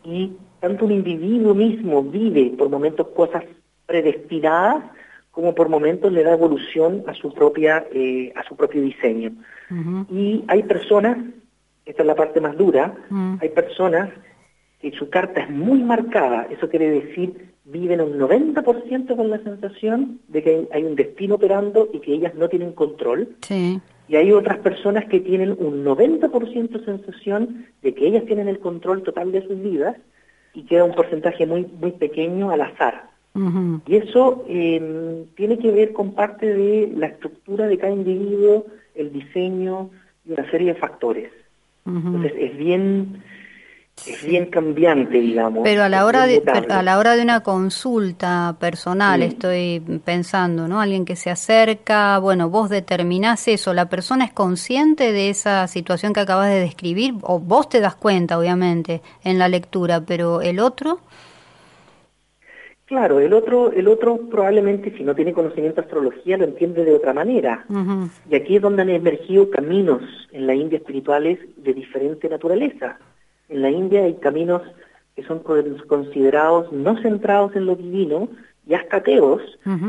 y 0.04 0.33
tanto 0.61 0.87
un 0.87 0.92
individuo 0.92 1.54
mismo 1.54 2.02
vive 2.02 2.52
por 2.57 2.69
momentos 2.71 3.09
cosas 3.09 3.45
predestinadas 3.87 4.85
como 5.32 5.54
por 5.54 5.68
momentos 5.68 6.12
le 6.12 6.22
da 6.22 6.34
evolución 6.34 7.02
a 7.08 7.14
su 7.14 7.32
propia 7.34 7.84
eh, 7.92 8.32
a 8.36 8.42
su 8.44 8.54
propio 8.56 8.80
diseño 8.82 9.32
y 10.10 10.44
hay 10.48 10.62
personas 10.62 11.16
esta 11.84 12.02
es 12.02 12.06
la 12.06 12.14
parte 12.14 12.40
más 12.40 12.56
dura 12.56 12.94
Mm. 13.10 13.36
hay 13.40 13.48
personas 13.48 14.10
que 14.80 14.92
su 14.92 15.08
carta 15.10 15.40
es 15.42 15.50
muy 15.50 15.82
marcada 15.82 16.46
eso 16.50 16.68
quiere 16.68 16.90
decir 16.90 17.50
viven 17.64 18.00
un 18.00 18.18
90% 18.18 19.16
con 19.16 19.30
la 19.30 19.38
sensación 19.42 20.20
de 20.28 20.42
que 20.42 20.50
hay, 20.50 20.68
hay 20.72 20.84
un 20.84 20.96
destino 20.96 21.36
operando 21.36 21.88
y 21.92 22.00
que 22.00 22.12
ellas 22.12 22.34
no 22.34 22.48
tienen 22.48 22.72
control 22.72 23.36
Sí. 23.42 23.80
y 24.08 24.16
hay 24.16 24.32
otras 24.32 24.58
personas 24.58 25.04
que 25.06 25.20
tienen 25.20 25.52
un 25.58 25.84
90% 25.84 26.84
sensación 26.84 27.66
de 27.82 27.94
que 27.94 28.06
ellas 28.06 28.24
tienen 28.26 28.48
el 28.48 28.58
control 28.58 29.02
total 29.02 29.32
de 29.32 29.46
sus 29.46 29.60
vidas 29.62 29.96
y 30.54 30.64
queda 30.64 30.84
un 30.84 30.94
porcentaje 30.94 31.46
muy, 31.46 31.64
muy 31.80 31.92
pequeño 31.92 32.50
al 32.50 32.60
azar. 32.60 33.12
Y 33.34 33.96
eso 33.96 34.44
eh, 34.46 35.24
tiene 35.36 35.58
que 35.58 35.70
ver 35.70 35.92
con 35.92 36.12
parte 36.12 36.46
de 36.46 36.92
la 36.94 37.06
estructura 37.06 37.66
de 37.66 37.78
cada 37.78 37.92
individuo, 37.92 38.66
el 38.94 39.12
diseño 39.12 39.90
y 40.26 40.32
una 40.32 40.50
serie 40.50 40.74
de 40.74 40.78
factores. 40.78 41.30
Entonces 41.84 42.32
es 42.36 42.56
bien, 42.56 43.22
es 44.06 44.24
bien 44.24 44.46
cambiante, 44.46 45.18
digamos. 45.18 45.62
Pero 45.64 45.82
a 45.82 45.88
la 45.88 46.04
hora 46.04 46.26
de 46.26 46.42
a 46.68 46.82
la 46.82 46.98
hora 46.98 47.16
de 47.16 47.22
una 47.22 47.40
consulta 47.40 48.54
personal 48.60 49.20
Sí. 49.20 49.28
estoy 49.28 49.82
pensando, 50.04 50.68
¿no? 50.68 50.80
Alguien 50.80 51.04
que 51.04 51.16
se 51.16 51.30
acerca, 51.30 52.18
bueno, 52.18 52.50
vos 52.50 52.68
determinás 52.68 53.48
eso, 53.48 53.72
la 53.74 53.88
persona 53.88 54.26
es 54.26 54.32
consciente 54.32 55.10
de 55.10 55.30
esa 55.30 55.66
situación 55.66 56.12
que 56.12 56.20
acabas 56.20 56.50
de 56.50 56.60
describir 56.60 57.14
o 57.22 57.40
vos 57.40 57.68
te 57.68 57.80
das 57.80 57.96
cuenta, 57.96 58.38
obviamente, 58.38 59.00
en 59.24 59.38
la 59.38 59.48
lectura, 59.48 60.02
pero 60.02 60.40
el 60.42 60.60
otro 60.60 61.00
Claro, 62.92 63.20
el 63.20 63.32
otro, 63.32 63.72
el 63.72 63.88
otro 63.88 64.18
probablemente 64.28 64.94
si 64.94 65.02
no 65.02 65.14
tiene 65.14 65.32
conocimiento 65.32 65.80
de 65.80 65.87
astrología 65.87 66.37
lo 66.37 66.44
entiende 66.44 66.84
de 66.84 66.92
otra 66.94 67.14
manera. 67.14 67.64
Y 68.30 68.34
aquí 68.34 68.56
es 68.56 68.61
donde 68.61 68.82
han 68.82 68.90
emergido 68.90 69.49
caminos 69.49 70.02
en 70.30 70.46
la 70.46 70.54
India 70.54 70.76
espirituales 70.76 71.38
de 71.56 71.72
diferente 71.72 72.28
naturaleza. 72.28 72.99
En 73.49 73.62
la 73.62 73.70
India 73.70 74.02
hay 74.04 74.12
caminos 74.16 74.61
que 75.16 75.22
son 75.22 75.38
con- 75.38 75.78
considerados 75.88 76.70
no 76.70 77.00
centrados 77.00 77.56
en 77.56 77.64
lo 77.64 77.76
divino 77.76 78.28
y 78.68 78.75
hasta 78.75 78.99
ateos, 78.99 79.40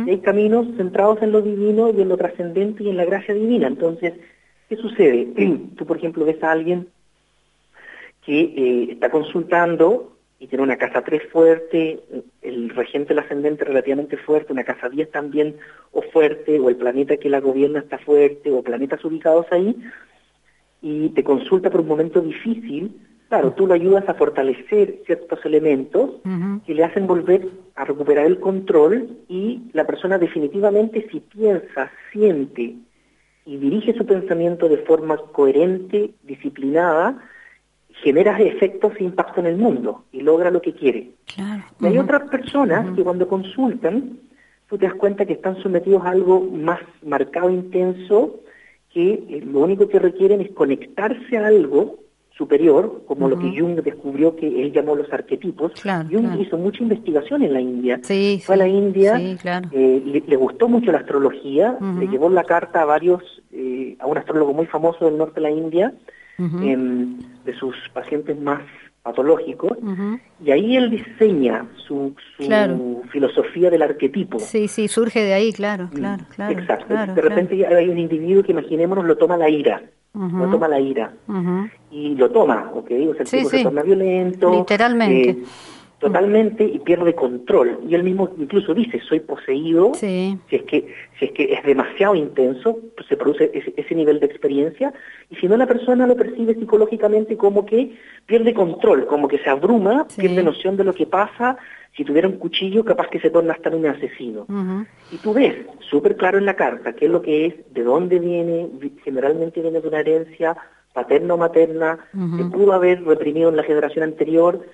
y 0.08 0.12
hay 0.12 0.20
caminos 0.20 0.66
centrados 0.78 1.22
en 1.22 1.34
lo 1.34 1.42
divino 1.42 1.92
y 1.94 2.02
en 2.02 2.08
lo 2.08 2.16
trascendente 2.16 2.86
y 2.86 2.90
en 2.90 2.96
la 2.96 3.04
gracia 3.04 3.34
divina. 3.34 3.68
Entonces, 3.68 4.14
¿qué 4.70 4.78
sucede? 4.78 5.28
Tú, 5.76 5.86
por 5.86 5.98
ejemplo, 5.98 6.24
ves 6.24 6.42
a 6.42 6.52
alguien 6.54 6.88
que 8.26 8.40
eh, 8.40 8.88
está 8.94 9.10
consultando 9.12 10.13
y 10.44 10.48
tiene 10.48 10.64
una 10.66 10.76
casa 10.76 11.02
3 11.02 11.22
fuerte, 11.32 12.02
el 12.42 12.70
regente 12.72 13.14
del 13.14 13.24
ascendente 13.24 13.64
relativamente 13.64 14.18
fuerte, 14.18 14.52
una 14.52 14.66
casa 14.66 14.90
10 14.90 15.10
también 15.10 15.56
o 15.94 16.02
fuerte, 16.02 16.60
o 16.60 16.68
el 16.68 16.76
planeta 16.76 17.16
que 17.16 17.30
la 17.30 17.40
gobierna 17.40 17.80
está 17.80 17.98
fuerte, 17.98 18.52
o 18.52 18.62
planetas 18.62 19.06
ubicados 19.06 19.46
ahí, 19.52 19.74
y 20.82 21.08
te 21.12 21.24
consulta 21.24 21.70
por 21.70 21.80
un 21.80 21.88
momento 21.88 22.20
difícil, 22.20 22.94
claro, 23.30 23.54
tú 23.54 23.68
lo 23.68 23.74
ayudas 23.74 24.10
a 24.10 24.16
fortalecer 24.16 25.00
ciertos 25.06 25.40
elementos 25.46 26.12
que 26.66 26.76
le 26.76 26.84
hacen 26.84 27.08
volver 27.08 27.48
a 27.76 27.86
recuperar 27.86 28.26
el 28.26 28.42
control 28.42 29.20
y 29.30 29.62
la 29.72 29.86
persona 29.86 30.18
definitivamente 30.18 31.08
si 31.10 31.22
piensa, 31.22 31.90
siente 32.12 32.76
y 33.46 33.58
dirige 33.58 33.94
su 33.94 34.06
pensamiento 34.06 34.68
de 34.68 34.80
forma 34.80 35.16
coherente, 35.16 36.12
disciplinada, 36.24 37.30
genera 38.04 38.38
efectos 38.40 38.94
e 39.00 39.04
impacto 39.06 39.40
en 39.40 39.48
el 39.48 39.56
mundo 39.56 40.04
y 40.12 40.22
logra 40.22 40.52
lo 40.52 40.62
que 40.62 40.74
quiere. 40.74 41.12
Y 41.80 41.86
hay 41.86 41.98
otras 41.98 42.30
personas 42.30 42.94
que 42.96 43.04
cuando 43.04 43.28
consultan, 43.28 44.20
tú 44.68 44.78
te 44.78 44.86
das 44.86 44.96
cuenta 44.96 45.26
que 45.26 45.34
están 45.34 45.62
sometidos 45.64 46.04
a 46.06 46.10
algo 46.10 46.42
más 46.42 46.82
marcado, 47.02 47.50
intenso, 47.50 48.42
que 48.94 49.14
eh, 49.14 49.44
lo 49.46 49.62
único 49.62 49.88
que 49.88 50.00
requieren 50.00 50.42
es 50.42 50.52
conectarse 50.52 51.38
a 51.38 51.48
algo 51.48 52.00
superior, 52.38 53.04
como 53.08 53.30
lo 53.30 53.38
que 53.38 53.58
Jung 53.58 53.80
descubrió 53.82 54.36
que 54.36 54.48
él 54.48 54.74
llamó 54.74 54.96
los 54.96 55.12
arquetipos. 55.14 55.72
Jung 56.12 56.42
hizo 56.42 56.58
mucha 56.58 56.82
investigación 56.82 57.44
en 57.44 57.54
la 57.54 57.62
India. 57.62 58.00
Fue 58.44 58.56
a 58.56 58.58
la 58.58 58.68
India, 58.68 59.18
eh, 59.20 60.24
le, 60.28 60.36
gustó 60.36 60.68
mucho 60.68 60.92
la 60.92 60.98
astrología, 60.98 61.78
le 62.00 62.08
llevó 62.08 62.30
la 62.30 62.44
carta 62.44 62.82
a 62.82 62.86
varios, 62.86 63.22
eh, 63.52 63.96
a 64.00 64.08
un 64.08 64.18
astrólogo 64.18 64.52
muy 64.52 64.66
famoso 64.66 65.06
del 65.06 65.18
norte 65.18 65.36
de 65.36 65.42
la 65.42 65.52
India, 65.52 65.94
em, 66.38 67.18
de 67.46 67.54
sus 67.56 67.76
pacientes 67.94 68.40
más 68.40 68.62
patológicos, 69.02 69.78
y 70.44 70.52
ahí 70.52 70.78
él 70.78 70.90
diseña 70.90 71.66
su, 71.76 72.16
filosofía 73.12 73.70
del 73.70 73.82
arquetipo. 73.82 74.40
Sí, 74.40 74.68
sí, 74.68 74.88
surge 74.88 75.22
de 75.22 75.34
ahí, 75.34 75.52
claro, 75.52 75.86
mm, 75.86 75.96
claro, 75.96 76.24
claro. 76.34 76.60
Exacto. 76.60 76.94
de 76.94 77.22
repente 77.22 77.68
hay 77.68 77.90
un 77.90 77.98
individuo 77.98 78.44
que 78.44 78.54
imaginémonos 78.54 79.06
lo 79.06 79.18
toma 79.18 79.36
la 79.36 79.50
ira 79.50 79.82
no 80.14 80.50
toma 80.50 80.68
la 80.68 80.80
ira. 80.80 81.14
Y 81.92 82.16
lo 82.16 82.30
toma, 82.30 82.72
¿ok? 82.74 82.92
O 83.10 83.14
sea, 83.14 83.24
el 83.24 83.30
tipo 83.30 83.50
se 83.50 83.64
torna 83.64 83.82
violento. 83.82 84.52
Literalmente. 84.52 85.30
Eh, 85.30 85.44
totalmente 86.04 86.66
y 86.66 86.80
pierde 86.80 87.16
control. 87.16 87.80
Y 87.88 87.96
él 87.96 88.04
mismo 88.04 88.30
incluso 88.38 88.74
dice, 88.74 89.00
soy 89.08 89.22
poseído, 89.22 89.94
si 89.94 90.38
es 90.50 90.64
que 90.64 90.94
si 91.18 91.26
es 91.26 91.32
que 91.32 91.54
es 91.54 91.64
demasiado 91.64 92.14
intenso, 92.14 92.78
pues 92.96 93.08
se 93.08 93.16
produce 93.16 93.52
ese, 93.54 93.96
nivel 93.96 94.20
de 94.20 94.26
experiencia, 94.26 94.94
y 95.30 95.36
si 95.38 95.48
no 95.48 95.56
la 95.56 95.66
persona 95.66 96.06
lo 96.06 96.18
percibe 96.18 96.56
psicológicamente 96.56 97.38
como 97.38 97.66
que 97.66 97.96
pierde 98.26 98.54
control, 98.54 99.06
como 99.06 99.28
que 99.28 99.38
se 99.40 99.50
abruma, 99.50 100.08
pierde 100.18 100.44
noción 100.44 100.76
de 100.76 100.84
lo 100.84 100.94
que 100.94 101.06
pasa, 101.06 101.58
si 101.96 102.04
tuviera 102.04 102.28
un 102.28 102.38
cuchillo 102.38 102.84
capaz 102.84 103.08
que 103.08 103.20
se 103.20 103.30
torna 103.30 103.54
hasta 103.54 103.70
un 103.70 103.86
asesino. 103.86 104.46
Y 105.12 105.18
tú 105.18 105.34
ves 105.34 105.56
súper 105.90 106.18
claro 106.18 106.38
en 106.38 106.46
la 106.46 106.56
carta 106.56 106.94
qué 106.94 107.06
es 107.06 107.12
lo 107.12 107.22
que 107.22 107.46
es, 107.46 107.74
de 107.74 107.84
dónde 107.84 108.20
viene, 108.20 108.70
generalmente 109.04 109.62
viene 109.62 109.80
de 109.80 109.88
una 109.88 110.00
herencia 110.00 110.58
paterna 110.92 111.36
o 111.36 111.38
materna, 111.38 112.00
que 112.12 112.46
pudo 112.46 112.74
haber 112.74 113.04
reprimido 113.04 113.50
en 113.50 113.56
la 113.56 113.64
generación 113.64 114.04
anterior, 114.04 114.66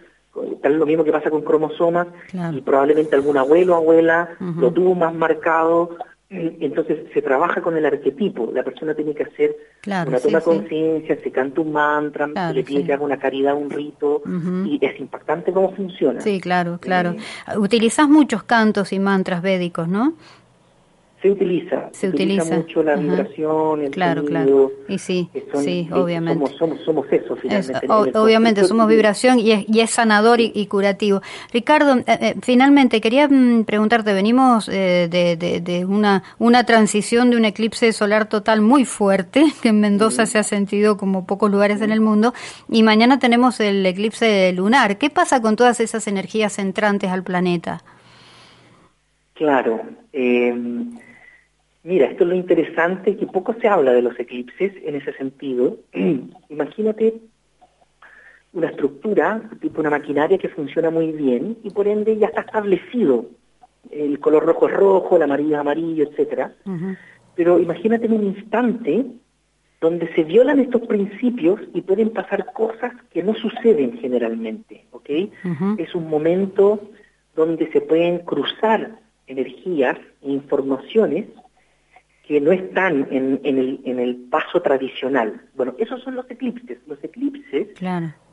tal 0.62 0.78
lo 0.78 0.86
mismo 0.86 1.04
que 1.04 1.12
pasa 1.12 1.30
con 1.30 1.42
cromosomas, 1.42 2.08
y 2.52 2.62
probablemente 2.62 3.16
algún 3.16 3.38
abuelo 3.38 3.74
o 3.74 3.78
abuela 3.78 4.30
lo 4.40 4.72
tuvo 4.72 4.96
más 4.96 5.14
marcado, 5.14 5.98
entonces 6.30 7.08
se 7.12 7.24
trabaja 7.24 7.62
con 7.62 7.76
el 7.76 7.86
arquetipo, 7.86 8.52
la 8.54 8.62
persona 8.62 8.94
tiene 8.94 9.16
que 9.16 9.24
hacer 9.24 9.56
una 9.86 10.20
toma 10.20 10.42
conciencia, 10.42 11.18
se 11.24 11.32
canta 11.32 11.62
un 11.62 11.72
mantra, 11.72 12.28
se 12.28 12.54
le 12.54 12.64
pide 12.64 12.86
que 12.86 12.94
haga 12.94 13.04
una 13.04 13.18
caridad, 13.18 13.56
un 13.56 13.70
rito, 13.70 14.22
y 14.66 14.78
es 14.80 15.00
impactante 15.00 15.52
cómo 15.52 15.72
funciona. 15.76 16.22
Sí, 16.22 16.40
claro, 16.40 16.78
claro. 16.80 17.12
Eh, 17.12 17.58
Utilizas 17.58 18.08
muchos 18.08 18.44
cantos 18.44 18.94
y 18.94 19.00
mantras 19.00 19.42
védicos, 19.42 19.88
¿no? 19.88 20.14
Se 21.22 21.32
utiliza. 21.32 21.90
Se, 21.92 22.08
utiliza, 22.08 22.56
mucho 22.56 22.82
la 22.82 22.96
vibración, 22.96 23.82
el 23.82 23.92
claro, 23.92 24.24
Claro, 24.24 24.72
y 24.88 25.00
sí, 25.00 25.30
sí, 25.56 25.90
obviamente. 25.92 26.46
Somos, 26.58 26.80
somos, 26.86 27.06
eso, 27.12 27.36
finalmente. 27.36 27.88
obviamente, 27.90 28.64
somos 28.64 28.88
vibración 28.88 29.38
y 29.38 29.52
es, 29.52 29.66
y 29.68 29.82
es 29.82 29.90
sanador 29.90 30.40
y, 30.40 30.66
curativo. 30.68 31.22
Ricardo, 31.52 31.98
eh, 31.98 32.04
eh, 32.08 32.36
finalmente, 32.42 33.02
quería 33.02 33.28
mm, 33.28 33.66
preguntarte, 33.66 34.14
venimos 34.14 34.70
eh, 34.70 35.10
de, 35.12 35.60
de, 35.60 35.86
una, 35.86 36.24
una 36.38 36.66
transición 36.66 37.32
de 37.32 37.38
un 37.38 37.44
eclipse 37.44 37.92
solar 37.92 38.30
total 38.30 38.62
muy 38.62 38.86
fuerte, 38.86 39.44
que 39.62 39.70
en 39.70 39.82
Mendoza 39.82 40.26
se 40.26 40.38
ha 40.38 40.44
sentido 40.44 40.96
como 40.96 41.26
pocos 41.26 41.52
lugares 41.52 41.82
en 41.82 41.92
el 41.92 42.00
mundo, 42.00 42.34
y 42.70 42.82
mañana 42.82 43.20
tenemos 43.20 43.60
el 43.60 43.86
eclipse 43.86 44.54
lunar. 44.54 44.98
¿Qué 44.98 45.10
pasa 45.10 45.42
con 45.42 45.58
todas 45.58 45.82
esas 45.82 46.08
energías 46.08 46.60
entrantes 46.60 47.12
al 47.12 47.24
planeta? 47.24 47.84
Claro. 49.34 49.82
Eh, 50.12 50.54
Mira, 51.84 52.08
esto 52.08 52.24
es 52.24 52.30
lo 52.30 52.36
interesante, 52.36 53.16
que 53.16 53.26
poco 53.26 53.56
se 53.62 53.68
habla 53.68 53.94
de 53.94 54.02
los 54.02 54.20
eclipses 54.20 54.74
en 54.84 54.96
ese 54.96 55.14
sentido. 55.14 55.78
Imagínate 56.50 57.16
una 58.52 58.68
estructura, 58.68 59.42
tipo 59.62 59.80
una 59.80 59.90
maquinaria 59.90 60.38
que 60.38 60.50
funciona 60.50 60.90
muy 60.90 61.12
bien 61.12 61.58
y 61.64 61.70
por 61.70 61.88
ende 61.88 62.18
ya 62.18 62.28
está 62.28 62.42
establecido. 62.42 63.28
El 63.92 64.20
color 64.20 64.46
rojo 64.46 64.68
es 64.68 64.74
rojo, 64.74 65.16
el 65.16 65.24
amarillo 65.24 65.56
es 65.56 65.60
amarillo, 65.60 66.04
etcétera. 66.10 66.54
Pero 67.36 67.60
imagínate 67.60 68.08
en 68.08 68.14
un 68.14 68.24
instante 68.26 69.06
donde 69.80 70.14
se 70.14 70.24
violan 70.24 70.60
estos 70.60 70.82
principios 70.82 71.62
y 71.74 71.82
pueden 71.82 72.10
pasar 72.10 72.52
cosas 72.52 72.92
que 73.12 73.24
no 73.24 73.34
suceden 73.36 73.98
generalmente, 74.00 74.86
¿ok? 74.92 75.10
Es 75.78 75.96
un 75.96 76.10
momento 76.10 76.90
donde 77.36 77.72
se 77.72 77.80
pueden 77.80 78.20
cruzar 78.20 79.00
energías 79.28 79.98
e 80.22 80.32
informaciones 80.32 81.28
que 82.30 82.40
no 82.40 82.52
están 82.52 83.08
en, 83.10 83.40
el, 83.44 83.82
en 83.86 83.98
el 83.98 84.16
paso 84.30 84.62
tradicional. 84.62 85.42
Bueno, 85.56 85.74
esos 85.80 86.00
son 86.04 86.16
los 86.16 86.30
eclipses. 86.30 86.78
Los 86.86 87.04
eclipses 87.04 87.70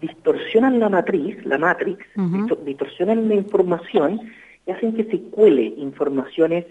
distorsionan 0.03 0.79
la 0.79 0.91
matriz, 0.91 1.43
la 1.47 1.57
matrix, 1.57 2.05
distorsionan 2.67 3.27
la 3.27 3.35
información 3.37 4.21
y 4.67 4.71
hacen 4.71 4.93
que 4.93 5.05
se 5.05 5.19
cuele 5.31 5.63
informaciones 5.79 6.67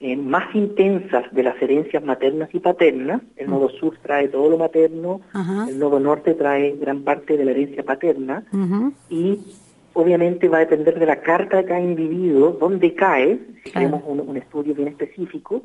eh, 0.00 0.16
más 0.16 0.52
intensas 0.52 1.32
de 1.32 1.44
las 1.44 1.62
herencias 1.62 2.02
maternas 2.02 2.52
y 2.52 2.58
paternas. 2.58 3.22
El 3.36 3.50
nodo 3.50 3.68
sur 3.68 3.96
trae 4.02 4.26
todo 4.26 4.50
lo 4.50 4.58
materno, 4.58 5.20
el 5.68 5.78
nodo 5.78 6.00
norte 6.00 6.34
trae 6.34 6.72
gran 6.72 7.04
parte 7.04 7.36
de 7.36 7.44
la 7.44 7.52
herencia 7.52 7.84
paterna. 7.84 8.42
Y 9.08 9.38
obviamente 9.92 10.48
va 10.48 10.56
a 10.56 10.60
depender 10.66 10.98
de 10.98 11.06
la 11.06 11.20
carta 11.20 11.58
de 11.58 11.66
cada 11.66 11.80
individuo, 11.80 12.56
dónde 12.58 12.94
cae, 12.94 13.38
si 13.62 13.70
tenemos 13.70 14.02
un 14.04 14.36
estudio 14.36 14.74
bien 14.74 14.88
específico, 14.88 15.62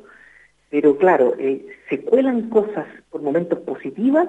pero 0.74 0.96
claro, 0.96 1.36
eh, 1.38 1.64
se 1.88 2.00
cuelan 2.00 2.48
cosas 2.48 2.84
por 3.08 3.22
momentos 3.22 3.60
positivas 3.60 4.26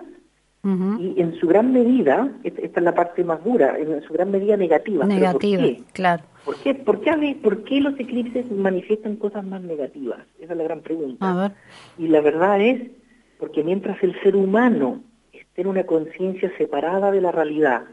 y 1.00 1.20
en 1.20 1.36
su 1.40 1.48
gran 1.48 1.74
medida, 1.74 2.32
esta, 2.44 2.62
es 2.62 2.84
la 2.84 2.94
parte 2.94 3.24
más 3.24 3.44
dura, 3.44 3.80
en 3.80 4.02
su 4.04 4.14
gran 4.14 4.30
medida 4.30 4.56
negativa. 4.56 5.08
Negativa, 5.08 5.64
claro. 5.94 6.24
¿Por 6.44 6.58
qué? 6.58 6.76
¿Por 6.76 7.02
qué, 7.02 7.38
¿Por 7.42 7.64
qué 7.64 7.82
los 7.82 8.00
eclipses 8.00 8.52
manifiestan 8.52 9.16
cosas 9.16 9.44
más 9.44 9.64
negativas? 9.64 10.20
Esa 10.40 10.54
es 10.54 10.58
la 10.58 10.64
gran 10.64 10.82
pregunta. 10.82 11.56
Y 11.98 12.10
la 12.10 12.22
verdad 12.22 12.62
es 12.62 12.92
porque 13.40 13.64
mientras 13.64 14.02
el 14.04 14.14
ser 14.22 14.36
humano 14.36 15.02
esté 15.34 15.62
en 15.62 15.68
una 15.68 15.86
conciencia 15.86 16.52
separada 16.60 17.10
de 17.10 17.22
la 17.22 17.32
realidad, 17.32 17.86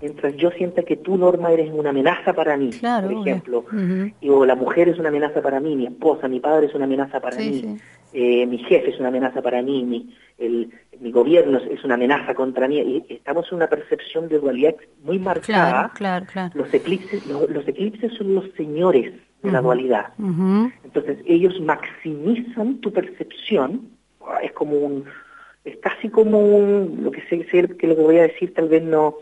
mientras 0.00 0.36
yo 0.36 0.50
sienta 0.50 0.82
que 0.82 0.96
tú, 0.96 1.16
Norma, 1.16 1.50
eres 1.52 1.70
una 1.72 1.90
amenaza 1.90 2.32
para 2.32 2.56
mí, 2.56 2.70
por 2.80 3.12
ejemplo, 3.28 3.64
y, 4.20 4.28
o 4.28 4.44
la 4.44 4.54
mujer 4.54 4.88
es 4.88 4.98
una 4.98 5.08
amenaza 5.08 5.42
para 5.42 5.60
mí, 5.60 5.76
mi 5.76 5.86
esposa, 5.86 6.28
mi 6.28 6.40
padre 6.40 6.66
es 6.66 6.74
una 6.74 6.84
amenaza 6.84 7.20
para 7.20 7.36
mí, 7.36 7.78
Eh, 8.12 8.44
mi 8.44 8.58
jefe 8.58 8.90
es 8.90 8.98
una 8.98 9.06
amenaza 9.08 9.40
para 9.40 9.62
mí, 9.62 9.84
mi, 9.84 10.12
el, 10.38 10.68
mi 10.98 11.12
gobierno 11.12 11.58
es 11.58 11.84
una 11.84 11.94
amenaza 11.94 12.34
contra 12.34 12.66
mí, 12.66 12.78
y 12.80 13.14
estamos 13.14 13.46
en 13.50 13.56
una 13.56 13.68
percepción 13.68 14.28
de 14.28 14.40
dualidad 14.40 14.74
muy 15.04 15.20
marcada. 15.20 15.92
Claro, 15.94 16.26
claro, 16.26 16.50
Los, 16.56 16.74
eclipses, 16.74 17.24
los, 17.26 17.68
eclipses 17.68 18.12
son 18.14 18.34
los 18.34 18.46
señores 18.56 19.14
de 19.42 19.52
la 19.52 19.60
dualidad. 19.60 20.12
Entonces, 20.18 21.18
ellos 21.24 21.60
maximizan 21.60 22.78
tu 22.78 22.92
percepción, 22.92 23.88
es 24.42 24.52
como 24.52 24.72
un 24.76 25.04
es 25.64 25.76
casi 25.78 26.08
como 26.08 26.38
un, 26.38 27.00
lo 27.02 27.10
que 27.10 27.22
sé, 27.22 27.44
que 27.44 27.86
lo 27.86 27.96
que 27.96 28.02
voy 28.02 28.18
a 28.18 28.22
decir 28.22 28.54
tal 28.54 28.68
vez 28.68 28.82
no, 28.82 29.16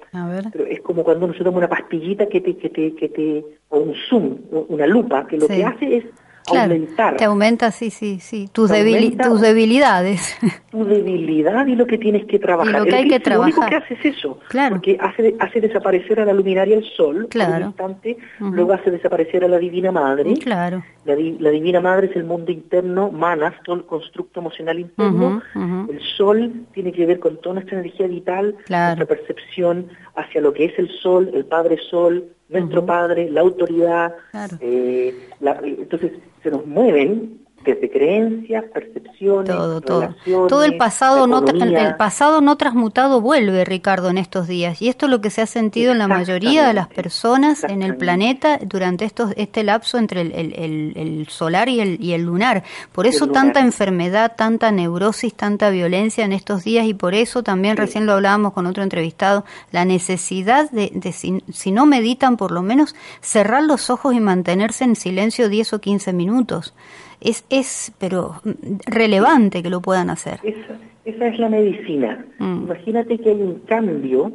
pero 0.52 0.66
es 0.66 0.80
como 0.80 1.02
cuando 1.02 1.24
uno 1.24 1.34
se 1.34 1.42
toma 1.42 1.58
una 1.58 1.68
pastillita 1.68 2.26
que 2.28 2.40
te, 2.40 2.56
que 2.56 2.70
te, 2.70 2.94
que 2.94 3.08
te, 3.08 3.44
o 3.70 3.78
un 3.78 3.94
zoom, 4.08 4.38
una 4.68 4.86
lupa, 4.86 5.26
que 5.26 5.36
lo 5.36 5.48
que 5.48 5.64
hace 5.64 5.96
es 5.96 6.04
aumentar. 6.56 7.16
Te 7.16 7.24
aumenta, 7.24 7.70
sí, 7.70 7.90
sí, 7.90 8.18
sí, 8.20 8.48
tus, 8.52 8.70
tus 8.70 9.40
debilidades. 9.40 10.36
Tu 10.70 10.84
debilidad 10.84 11.66
y 11.66 11.74
lo 11.74 11.86
que 11.86 11.96
tienes 11.96 12.26
que 12.26 12.38
trabajar. 12.38 12.74
Y 12.74 12.78
lo 12.78 12.84
que 12.84 12.94
hay 12.94 13.08
que 13.08 13.20
trabajar. 13.20 13.54
Lo 13.54 13.60
único 13.60 13.70
que 13.70 13.76
hace 13.76 13.94
es 13.94 14.16
eso, 14.16 14.38
claro. 14.48 14.74
porque 14.74 14.98
hace, 15.00 15.34
hace 15.40 15.62
desaparecer 15.62 16.20
a 16.20 16.26
la 16.26 16.34
luminaria 16.34 16.76
el 16.76 16.84
sol 16.94 17.26
claro. 17.30 17.52
por 17.52 17.62
un 17.62 17.68
instante, 17.68 18.18
luego 18.38 18.74
hace 18.74 18.90
desaparecer 18.90 19.44
a 19.44 19.48
la 19.48 19.58
Divina 19.58 19.92
Madre. 19.92 20.34
Claro. 20.34 20.84
La, 21.06 21.16
la, 21.16 21.50
Divina 21.50 21.80
Madre 21.80 22.08
es 22.08 22.16
el 22.16 22.24
mundo 22.24 22.52
interno, 22.52 23.10
manas, 23.10 23.54
todo 23.64 23.76
el 23.76 23.84
constructo 23.86 24.40
emocional 24.40 24.78
interno. 24.78 25.42
El 25.54 26.00
sol 26.18 26.66
tiene 26.74 26.92
que 26.92 27.06
ver 27.06 27.18
con 27.18 27.40
toda 27.40 27.54
nuestra 27.54 27.80
energía 27.80 28.06
vital, 28.06 28.54
nuestra 28.68 29.06
percepción 29.06 29.88
hacia 30.16 30.40
lo 30.40 30.52
que 30.52 30.66
es 30.66 30.78
el 30.78 30.90
sol, 31.00 31.30
el 31.32 31.46
Padre 31.46 31.78
Sol, 31.90 32.24
nuestro 32.48 32.84
Padre, 32.84 33.30
la 33.30 33.40
autoridad. 33.42 34.14
Eh, 34.60 35.28
entonces, 35.40 36.12
se 36.42 36.50
nos 36.50 36.66
mueven 36.66 37.40
desde 37.68 37.90
creencias, 37.90 38.64
percepciones, 38.72 39.54
todo, 39.54 39.80
todo. 39.82 40.14
Todo 40.48 40.64
el 40.64 40.78
pasado, 40.78 41.26
no 41.26 41.44
el 41.46 41.96
pasado 41.96 42.40
no 42.40 42.56
transmutado 42.56 43.20
vuelve, 43.20 43.64
Ricardo, 43.66 44.08
en 44.08 44.16
estos 44.16 44.48
días. 44.48 44.80
Y 44.80 44.88
esto 44.88 45.06
es 45.06 45.10
lo 45.10 45.20
que 45.20 45.28
se 45.28 45.42
ha 45.42 45.46
sentido 45.46 45.92
en 45.92 45.98
la 45.98 46.08
mayoría 46.08 46.66
de 46.66 46.72
las 46.72 46.88
personas 46.88 47.64
en 47.64 47.82
el 47.82 47.96
planeta 47.96 48.58
durante 48.64 49.04
estos, 49.04 49.32
este 49.36 49.62
lapso 49.64 49.98
entre 49.98 50.22
el, 50.22 50.32
el, 50.32 50.92
el, 50.96 51.28
solar 51.28 51.68
y 51.68 51.80
el, 51.80 52.02
y 52.02 52.12
el 52.12 52.22
lunar. 52.22 52.62
Por 52.92 53.06
eso 53.06 53.28
tanta 53.28 53.60
enfermedad, 53.60 54.32
tanta 54.36 54.72
neurosis, 54.72 55.34
tanta 55.34 55.68
violencia 55.68 56.24
en 56.24 56.32
estos 56.32 56.64
días 56.64 56.86
y 56.86 56.94
por 56.94 57.14
eso 57.14 57.42
también 57.42 57.76
recién 57.76 58.06
lo 58.06 58.14
hablábamos 58.14 58.54
con 58.54 58.66
otro 58.66 58.82
entrevistado, 58.82 59.44
la 59.72 59.84
necesidad 59.84 60.70
de, 60.70 60.90
de 60.94 61.12
si, 61.12 61.42
si 61.52 61.70
no 61.70 61.84
meditan, 61.84 62.38
por 62.38 62.50
lo 62.50 62.62
menos 62.62 62.96
cerrar 63.20 63.62
los 63.62 63.90
ojos 63.90 64.14
y 64.14 64.20
mantenerse 64.20 64.84
en 64.84 64.96
silencio 64.96 65.50
10 65.50 65.74
o 65.74 65.80
15 65.80 66.12
minutos 66.14 66.72
es, 67.20 67.44
es 67.50 67.92
pero 67.98 68.40
relevante 68.86 69.62
que 69.62 69.70
lo 69.70 69.80
puedan 69.80 70.10
hacer. 70.10 70.40
Esa, 70.42 70.78
esa 71.04 71.26
es 71.26 71.38
la 71.38 71.48
medicina. 71.48 72.24
Mm. 72.38 72.64
Imagínate 72.64 73.18
que 73.18 73.30
hay 73.30 73.42
un 73.42 73.60
cambio 73.60 74.32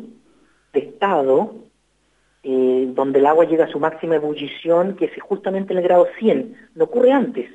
de 0.73 0.79
estado 0.79 1.55
eh, 2.43 2.91
donde 2.93 3.19
el 3.19 3.25
agua 3.25 3.45
llega 3.45 3.65
a 3.65 3.69
su 3.69 3.79
máxima 3.79 4.15
ebullición, 4.15 4.95
que 4.95 5.05
es 5.05 5.11
justamente 5.21 5.71
en 5.71 5.79
el 5.79 5.83
grado 5.83 6.07
100. 6.19 6.55
No 6.75 6.85
ocurre 6.85 7.11
antes. 7.11 7.49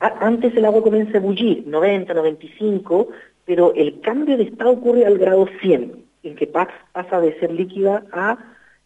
antes 0.00 0.56
el 0.56 0.64
agua 0.64 0.82
comienza 0.82 1.14
a 1.14 1.20
ebullir, 1.20 1.66
90, 1.66 2.14
95, 2.14 3.08
pero 3.44 3.74
el 3.74 4.00
cambio 4.00 4.38
de 4.38 4.44
estado 4.44 4.70
ocurre 4.70 5.04
al 5.04 5.18
grado 5.18 5.46
100, 5.60 6.04
en 6.22 6.34
que 6.34 6.46
pasa 6.46 7.20
de 7.20 7.38
ser 7.40 7.52
líquida 7.52 8.04
a 8.12 8.38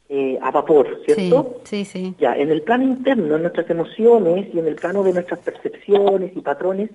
eh, 0.08 0.38
a 0.42 0.50
vapor, 0.50 1.00
¿cierto? 1.04 1.60
Sí, 1.64 1.84
sí, 1.84 2.14
Ya, 2.18 2.36
en 2.36 2.50
el 2.50 2.62
plano 2.62 2.84
interno, 2.84 3.36
en 3.36 3.42
nuestras 3.42 3.68
emociones 3.70 4.48
y 4.52 4.58
en 4.58 4.66
el 4.66 4.74
plano 4.74 5.02
de 5.02 5.14
nuestras 5.14 5.40
percepciones 5.40 6.32
y 6.36 6.40
patrones, 6.40 6.90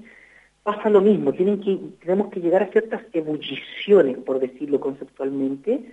pasa 0.64 0.90
lo 0.90 1.02
mismo. 1.02 1.34
Tienen 1.34 1.60
que, 1.60 1.80
tenemos 2.02 2.30
que 2.30 2.40
llegar 2.40 2.62
a 2.62 2.68
ciertas 2.68 3.02
ebulliciones, 3.14 4.18
por 4.20 4.40
decirlo 4.40 4.80
conceptualmente, 4.80 5.90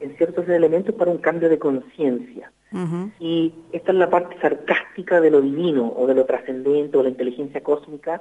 en 0.00 0.16
ciertos 0.16 0.48
elementos 0.48 0.94
para 0.96 1.12
un 1.12 1.18
cambio 1.18 1.48
de 1.48 1.58
conciencia. 1.58 2.50
Y 3.20 3.54
esta 3.72 3.92
es 3.92 3.98
la 3.98 4.10
parte 4.10 4.36
sarcástica 4.40 5.20
de 5.20 5.30
lo 5.30 5.40
divino 5.40 5.94
o 5.96 6.06
de 6.06 6.14
lo 6.14 6.26
trascendente 6.26 6.98
o 6.98 7.02
la 7.02 7.08
inteligencia 7.08 7.62
cósmica, 7.62 8.20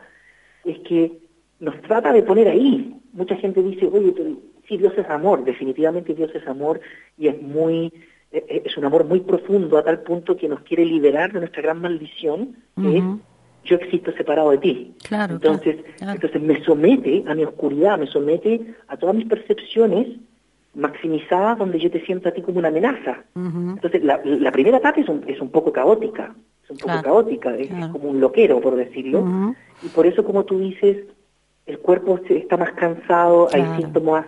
es 0.64 0.80
que 0.80 1.20
nos 1.60 1.82
trata 1.82 2.14
de 2.14 2.24
poner 2.24 2.48
ahí. 2.48 2.96
Mucha 3.12 3.36
gente 3.38 3.62
dice, 3.64 3.88
oye, 3.88 4.14
sí, 4.68 4.78
Dios 4.78 4.94
es 4.98 5.10
amor, 5.10 5.44
definitivamente 5.44 6.14
Dios 6.14 6.32
es 6.36 6.48
amor 6.48 6.80
y 7.18 7.28
es 7.28 7.42
muy 7.42 7.92
es 8.48 8.78
un 8.78 8.86
amor 8.86 9.06
muy 9.06 9.22
profundo 9.22 9.78
a 9.78 9.84
tal 9.84 10.02
punto 10.02 10.36
que 10.36 10.48
nos 10.48 10.62
quiere 10.62 10.86
liberar 10.86 11.32
de 11.32 11.40
nuestra 11.40 11.62
gran 11.62 11.82
maldición, 11.82 12.56
que 12.80 12.98
es 12.98 13.04
yo 13.66 13.78
existo 13.78 14.12
separado 14.14 14.52
de 14.52 14.60
ti. 14.60 14.94
Claro, 15.08 15.36
entonces, 15.36 15.78
entonces 16.00 16.42
me 16.42 16.64
somete 16.64 17.24
a 17.28 17.34
mi 17.34 17.44
oscuridad, 17.44 17.98
me 17.98 18.08
somete 18.08 18.76
a 18.88 18.96
todas 18.96 19.16
mis 19.16 19.26
percepciones 19.26 20.08
maximizadas 20.76 21.58
donde 21.58 21.80
yo 21.80 21.90
te 21.90 22.06
siento 22.06 22.30
a 22.30 22.32
ti 22.32 22.42
como 22.42 22.60
una 22.60 22.68
amenaza. 22.68 23.24
Entonces, 23.36 24.04
la, 24.04 24.22
la, 24.24 24.52
primera 24.52 24.80
parte 24.80 25.02
es 25.02 25.10
un, 25.10 25.24
es 25.28 25.40
un 25.42 25.50
poco 25.50 25.72
caótica, 25.74 26.36
es 26.64 26.70
un 26.70 26.78
poco 26.78 27.02
caótica, 27.02 27.56
es, 27.56 27.70
como 27.92 28.10
un 28.10 28.20
loquero, 28.20 28.60
por 28.62 28.76
decirlo. 28.76 29.56
Y 29.82 29.88
por 29.90 30.06
eso, 30.06 30.24
como 30.24 30.44
tú 30.44 30.60
dices, 30.60 30.98
el 31.66 31.80
cuerpo 31.80 32.20
está 32.30 32.58
más 32.58 32.74
cansado, 32.74 33.48
hay 33.52 33.66
síntomas 33.78 34.28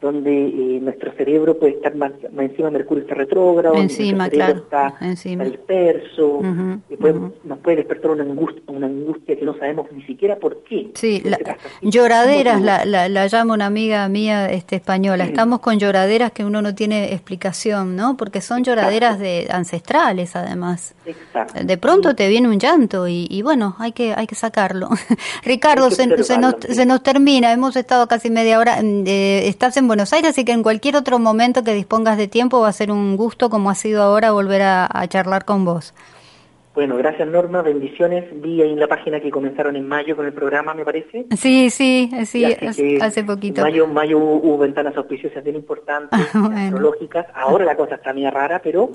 donde 0.00 0.30
eh, 0.30 0.80
nuestro 0.80 1.12
cerebro 1.12 1.58
puede 1.58 1.72
estar 1.72 1.94
más, 1.96 2.12
encima, 2.38 2.70
Mercurio 2.70 3.02
está 3.02 3.14
retrógrado, 3.14 3.74
encima, 3.76 4.28
claro, 4.28 4.58
está, 4.58 4.94
encima. 5.00 5.44
disperso, 5.44 6.40
y 6.88 6.96
nos 7.44 7.58
puede 7.58 7.78
despertar 7.78 8.12
una 8.12 8.22
angustia, 8.22 8.62
una 8.68 8.86
angustia 8.86 9.36
que 9.36 9.44
no 9.44 9.58
sabemos 9.58 9.90
ni 9.92 10.02
siquiera 10.02 10.36
por 10.36 10.62
qué. 10.62 10.90
Sí, 10.94 11.22
lloraderas, 11.82 12.62
la, 12.62 12.84
la, 12.84 13.08
la, 13.08 13.26
llama 13.26 13.54
una 13.54 13.66
amiga 13.66 14.08
mía 14.08 14.50
este, 14.50 14.76
española, 14.76 15.24
estamos 15.24 15.58
con 15.58 15.78
lloraderas 15.78 16.30
que 16.30 16.44
uno 16.44 16.62
no 16.62 16.74
tiene 16.76 17.12
explicación, 17.12 17.96
¿no? 17.96 18.16
Porque 18.16 18.40
son 18.40 18.62
lloraderas 18.62 19.18
de 19.18 19.48
ancestrales, 19.50 20.36
además. 20.36 20.94
Exacto. 21.06 21.64
De 21.64 21.76
pronto 21.76 22.14
te 22.14 22.28
viene 22.28 22.48
un 22.48 22.60
llanto 22.60 23.08
y, 23.08 23.26
y, 23.28 23.42
bueno, 23.42 23.74
hay 23.80 23.92
que, 23.92 24.14
hay 24.14 24.28
que 24.28 24.36
sacarlo. 24.36 24.90
Ricardo, 25.42 25.90
se, 25.90 26.22
se, 26.22 26.38
nos, 26.38 26.54
se 26.60 26.86
nos 26.86 27.02
termina, 27.02 27.52
hemos 27.52 27.74
estado 27.74 28.06
casi 28.06 28.30
media 28.30 28.58
hora, 28.60 28.80
mm, 28.80 29.04
eh, 29.06 29.48
estás 29.48 29.76
en 29.76 29.87
Buenos 29.88 30.12
Aires, 30.12 30.30
así 30.30 30.44
que 30.44 30.52
en 30.52 30.62
cualquier 30.62 30.96
otro 30.96 31.18
momento 31.18 31.64
que 31.64 31.72
dispongas 31.72 32.18
de 32.18 32.28
tiempo 32.28 32.60
va 32.60 32.68
a 32.68 32.72
ser 32.72 32.92
un 32.92 33.16
gusto, 33.16 33.48
como 33.50 33.70
ha 33.70 33.74
sido 33.74 34.02
ahora, 34.02 34.30
volver 34.32 34.62
a, 34.62 35.06
charlar 35.08 35.46
con 35.46 35.64
vos. 35.64 35.94
Bueno, 36.74 36.96
gracias 36.96 37.26
Norma, 37.26 37.62
bendiciones. 37.62 38.26
Vi 38.40 38.62
ahí 38.62 38.70
en 38.70 38.78
la 38.78 38.86
página 38.86 39.18
que 39.18 39.30
comenzaron 39.30 39.74
en 39.74 39.88
mayo 39.88 40.14
con 40.14 40.26
el 40.26 40.32
programa, 40.32 40.74
me 40.74 40.84
parece. 40.84 41.26
Sí, 41.36 41.70
sí, 41.70 42.10
sí, 42.24 42.44
hace, 43.00 43.24
poquito. 43.24 43.62
Mayo, 43.62 43.88
mayo 43.88 44.18
hubo, 44.18 44.58
ventanas 44.58 44.96
auspiciosas 44.96 45.42
bien 45.42 45.56
importantes, 45.56 46.20
astrológicas. 46.34 47.26
Ahora 47.34 47.64
la 47.64 47.76
cosa 47.76 47.96
está 47.96 48.12
media 48.12 48.30
rara, 48.30 48.60
pero 48.62 48.90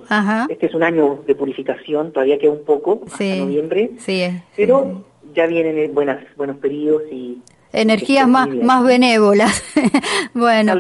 este 0.48 0.68
es 0.68 0.76
un 0.76 0.84
año 0.84 1.24
de 1.28 1.36
purificación, 1.36 2.14
todavía 2.14 2.38
queda 2.38 2.52
un 2.52 2.64
poco, 2.64 3.02
hasta 3.06 3.36
noviembre. 3.36 3.92
Sí, 3.98 4.24
pero 4.56 5.04
ya 5.34 5.48
vienen 5.48 5.94
buenas, 5.94 6.24
buenos 6.38 6.58
periodos 6.58 7.04
y 7.12 7.42
energías 7.74 8.28
más, 8.28 8.48
más 8.48 8.84
benévolas. 8.84 9.64
bueno, 10.34 10.76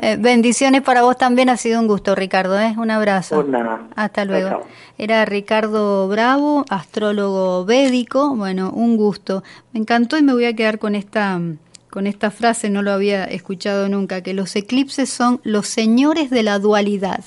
eh, 0.00 0.16
bendiciones 0.18 0.82
para 0.82 1.02
vos 1.02 1.16
también, 1.16 1.50
ha 1.50 1.56
sido 1.56 1.78
un 1.78 1.86
gusto, 1.86 2.14
Ricardo, 2.14 2.58
¿eh? 2.58 2.74
un 2.76 2.90
abrazo. 2.90 3.46
Hasta 3.94 4.24
luego. 4.24 4.66
Era 4.96 5.24
Ricardo 5.24 6.08
Bravo, 6.08 6.64
astrólogo 6.68 7.64
védico, 7.64 8.34
bueno, 8.34 8.70
un 8.70 8.96
gusto. 8.96 9.44
Me 9.72 9.80
encantó 9.80 10.16
y 10.16 10.22
me 10.22 10.32
voy 10.32 10.46
a 10.46 10.56
quedar 10.56 10.78
con 10.78 10.94
esta 10.96 11.40
con 11.90 12.06
esta 12.06 12.30
frase, 12.30 12.68
no 12.68 12.82
lo 12.82 12.92
había 12.92 13.24
escuchado 13.24 13.88
nunca, 13.88 14.20
que 14.22 14.34
los 14.34 14.54
eclipses 14.56 15.08
son 15.08 15.40
los 15.42 15.66
señores 15.66 16.28
de 16.28 16.42
la 16.42 16.58
dualidad 16.58 17.24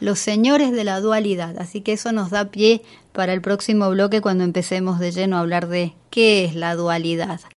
los 0.00 0.18
señores 0.18 0.72
de 0.72 0.84
la 0.84 1.00
dualidad. 1.00 1.58
Así 1.58 1.82
que 1.82 1.92
eso 1.92 2.10
nos 2.12 2.30
da 2.30 2.46
pie 2.46 2.82
para 3.12 3.32
el 3.32 3.40
próximo 3.40 3.90
bloque 3.90 4.20
cuando 4.20 4.44
empecemos 4.44 4.98
de 4.98 5.12
lleno 5.12 5.36
a 5.36 5.40
hablar 5.40 5.68
de 5.68 5.92
qué 6.10 6.44
es 6.44 6.54
la 6.54 6.74
dualidad. 6.74 7.40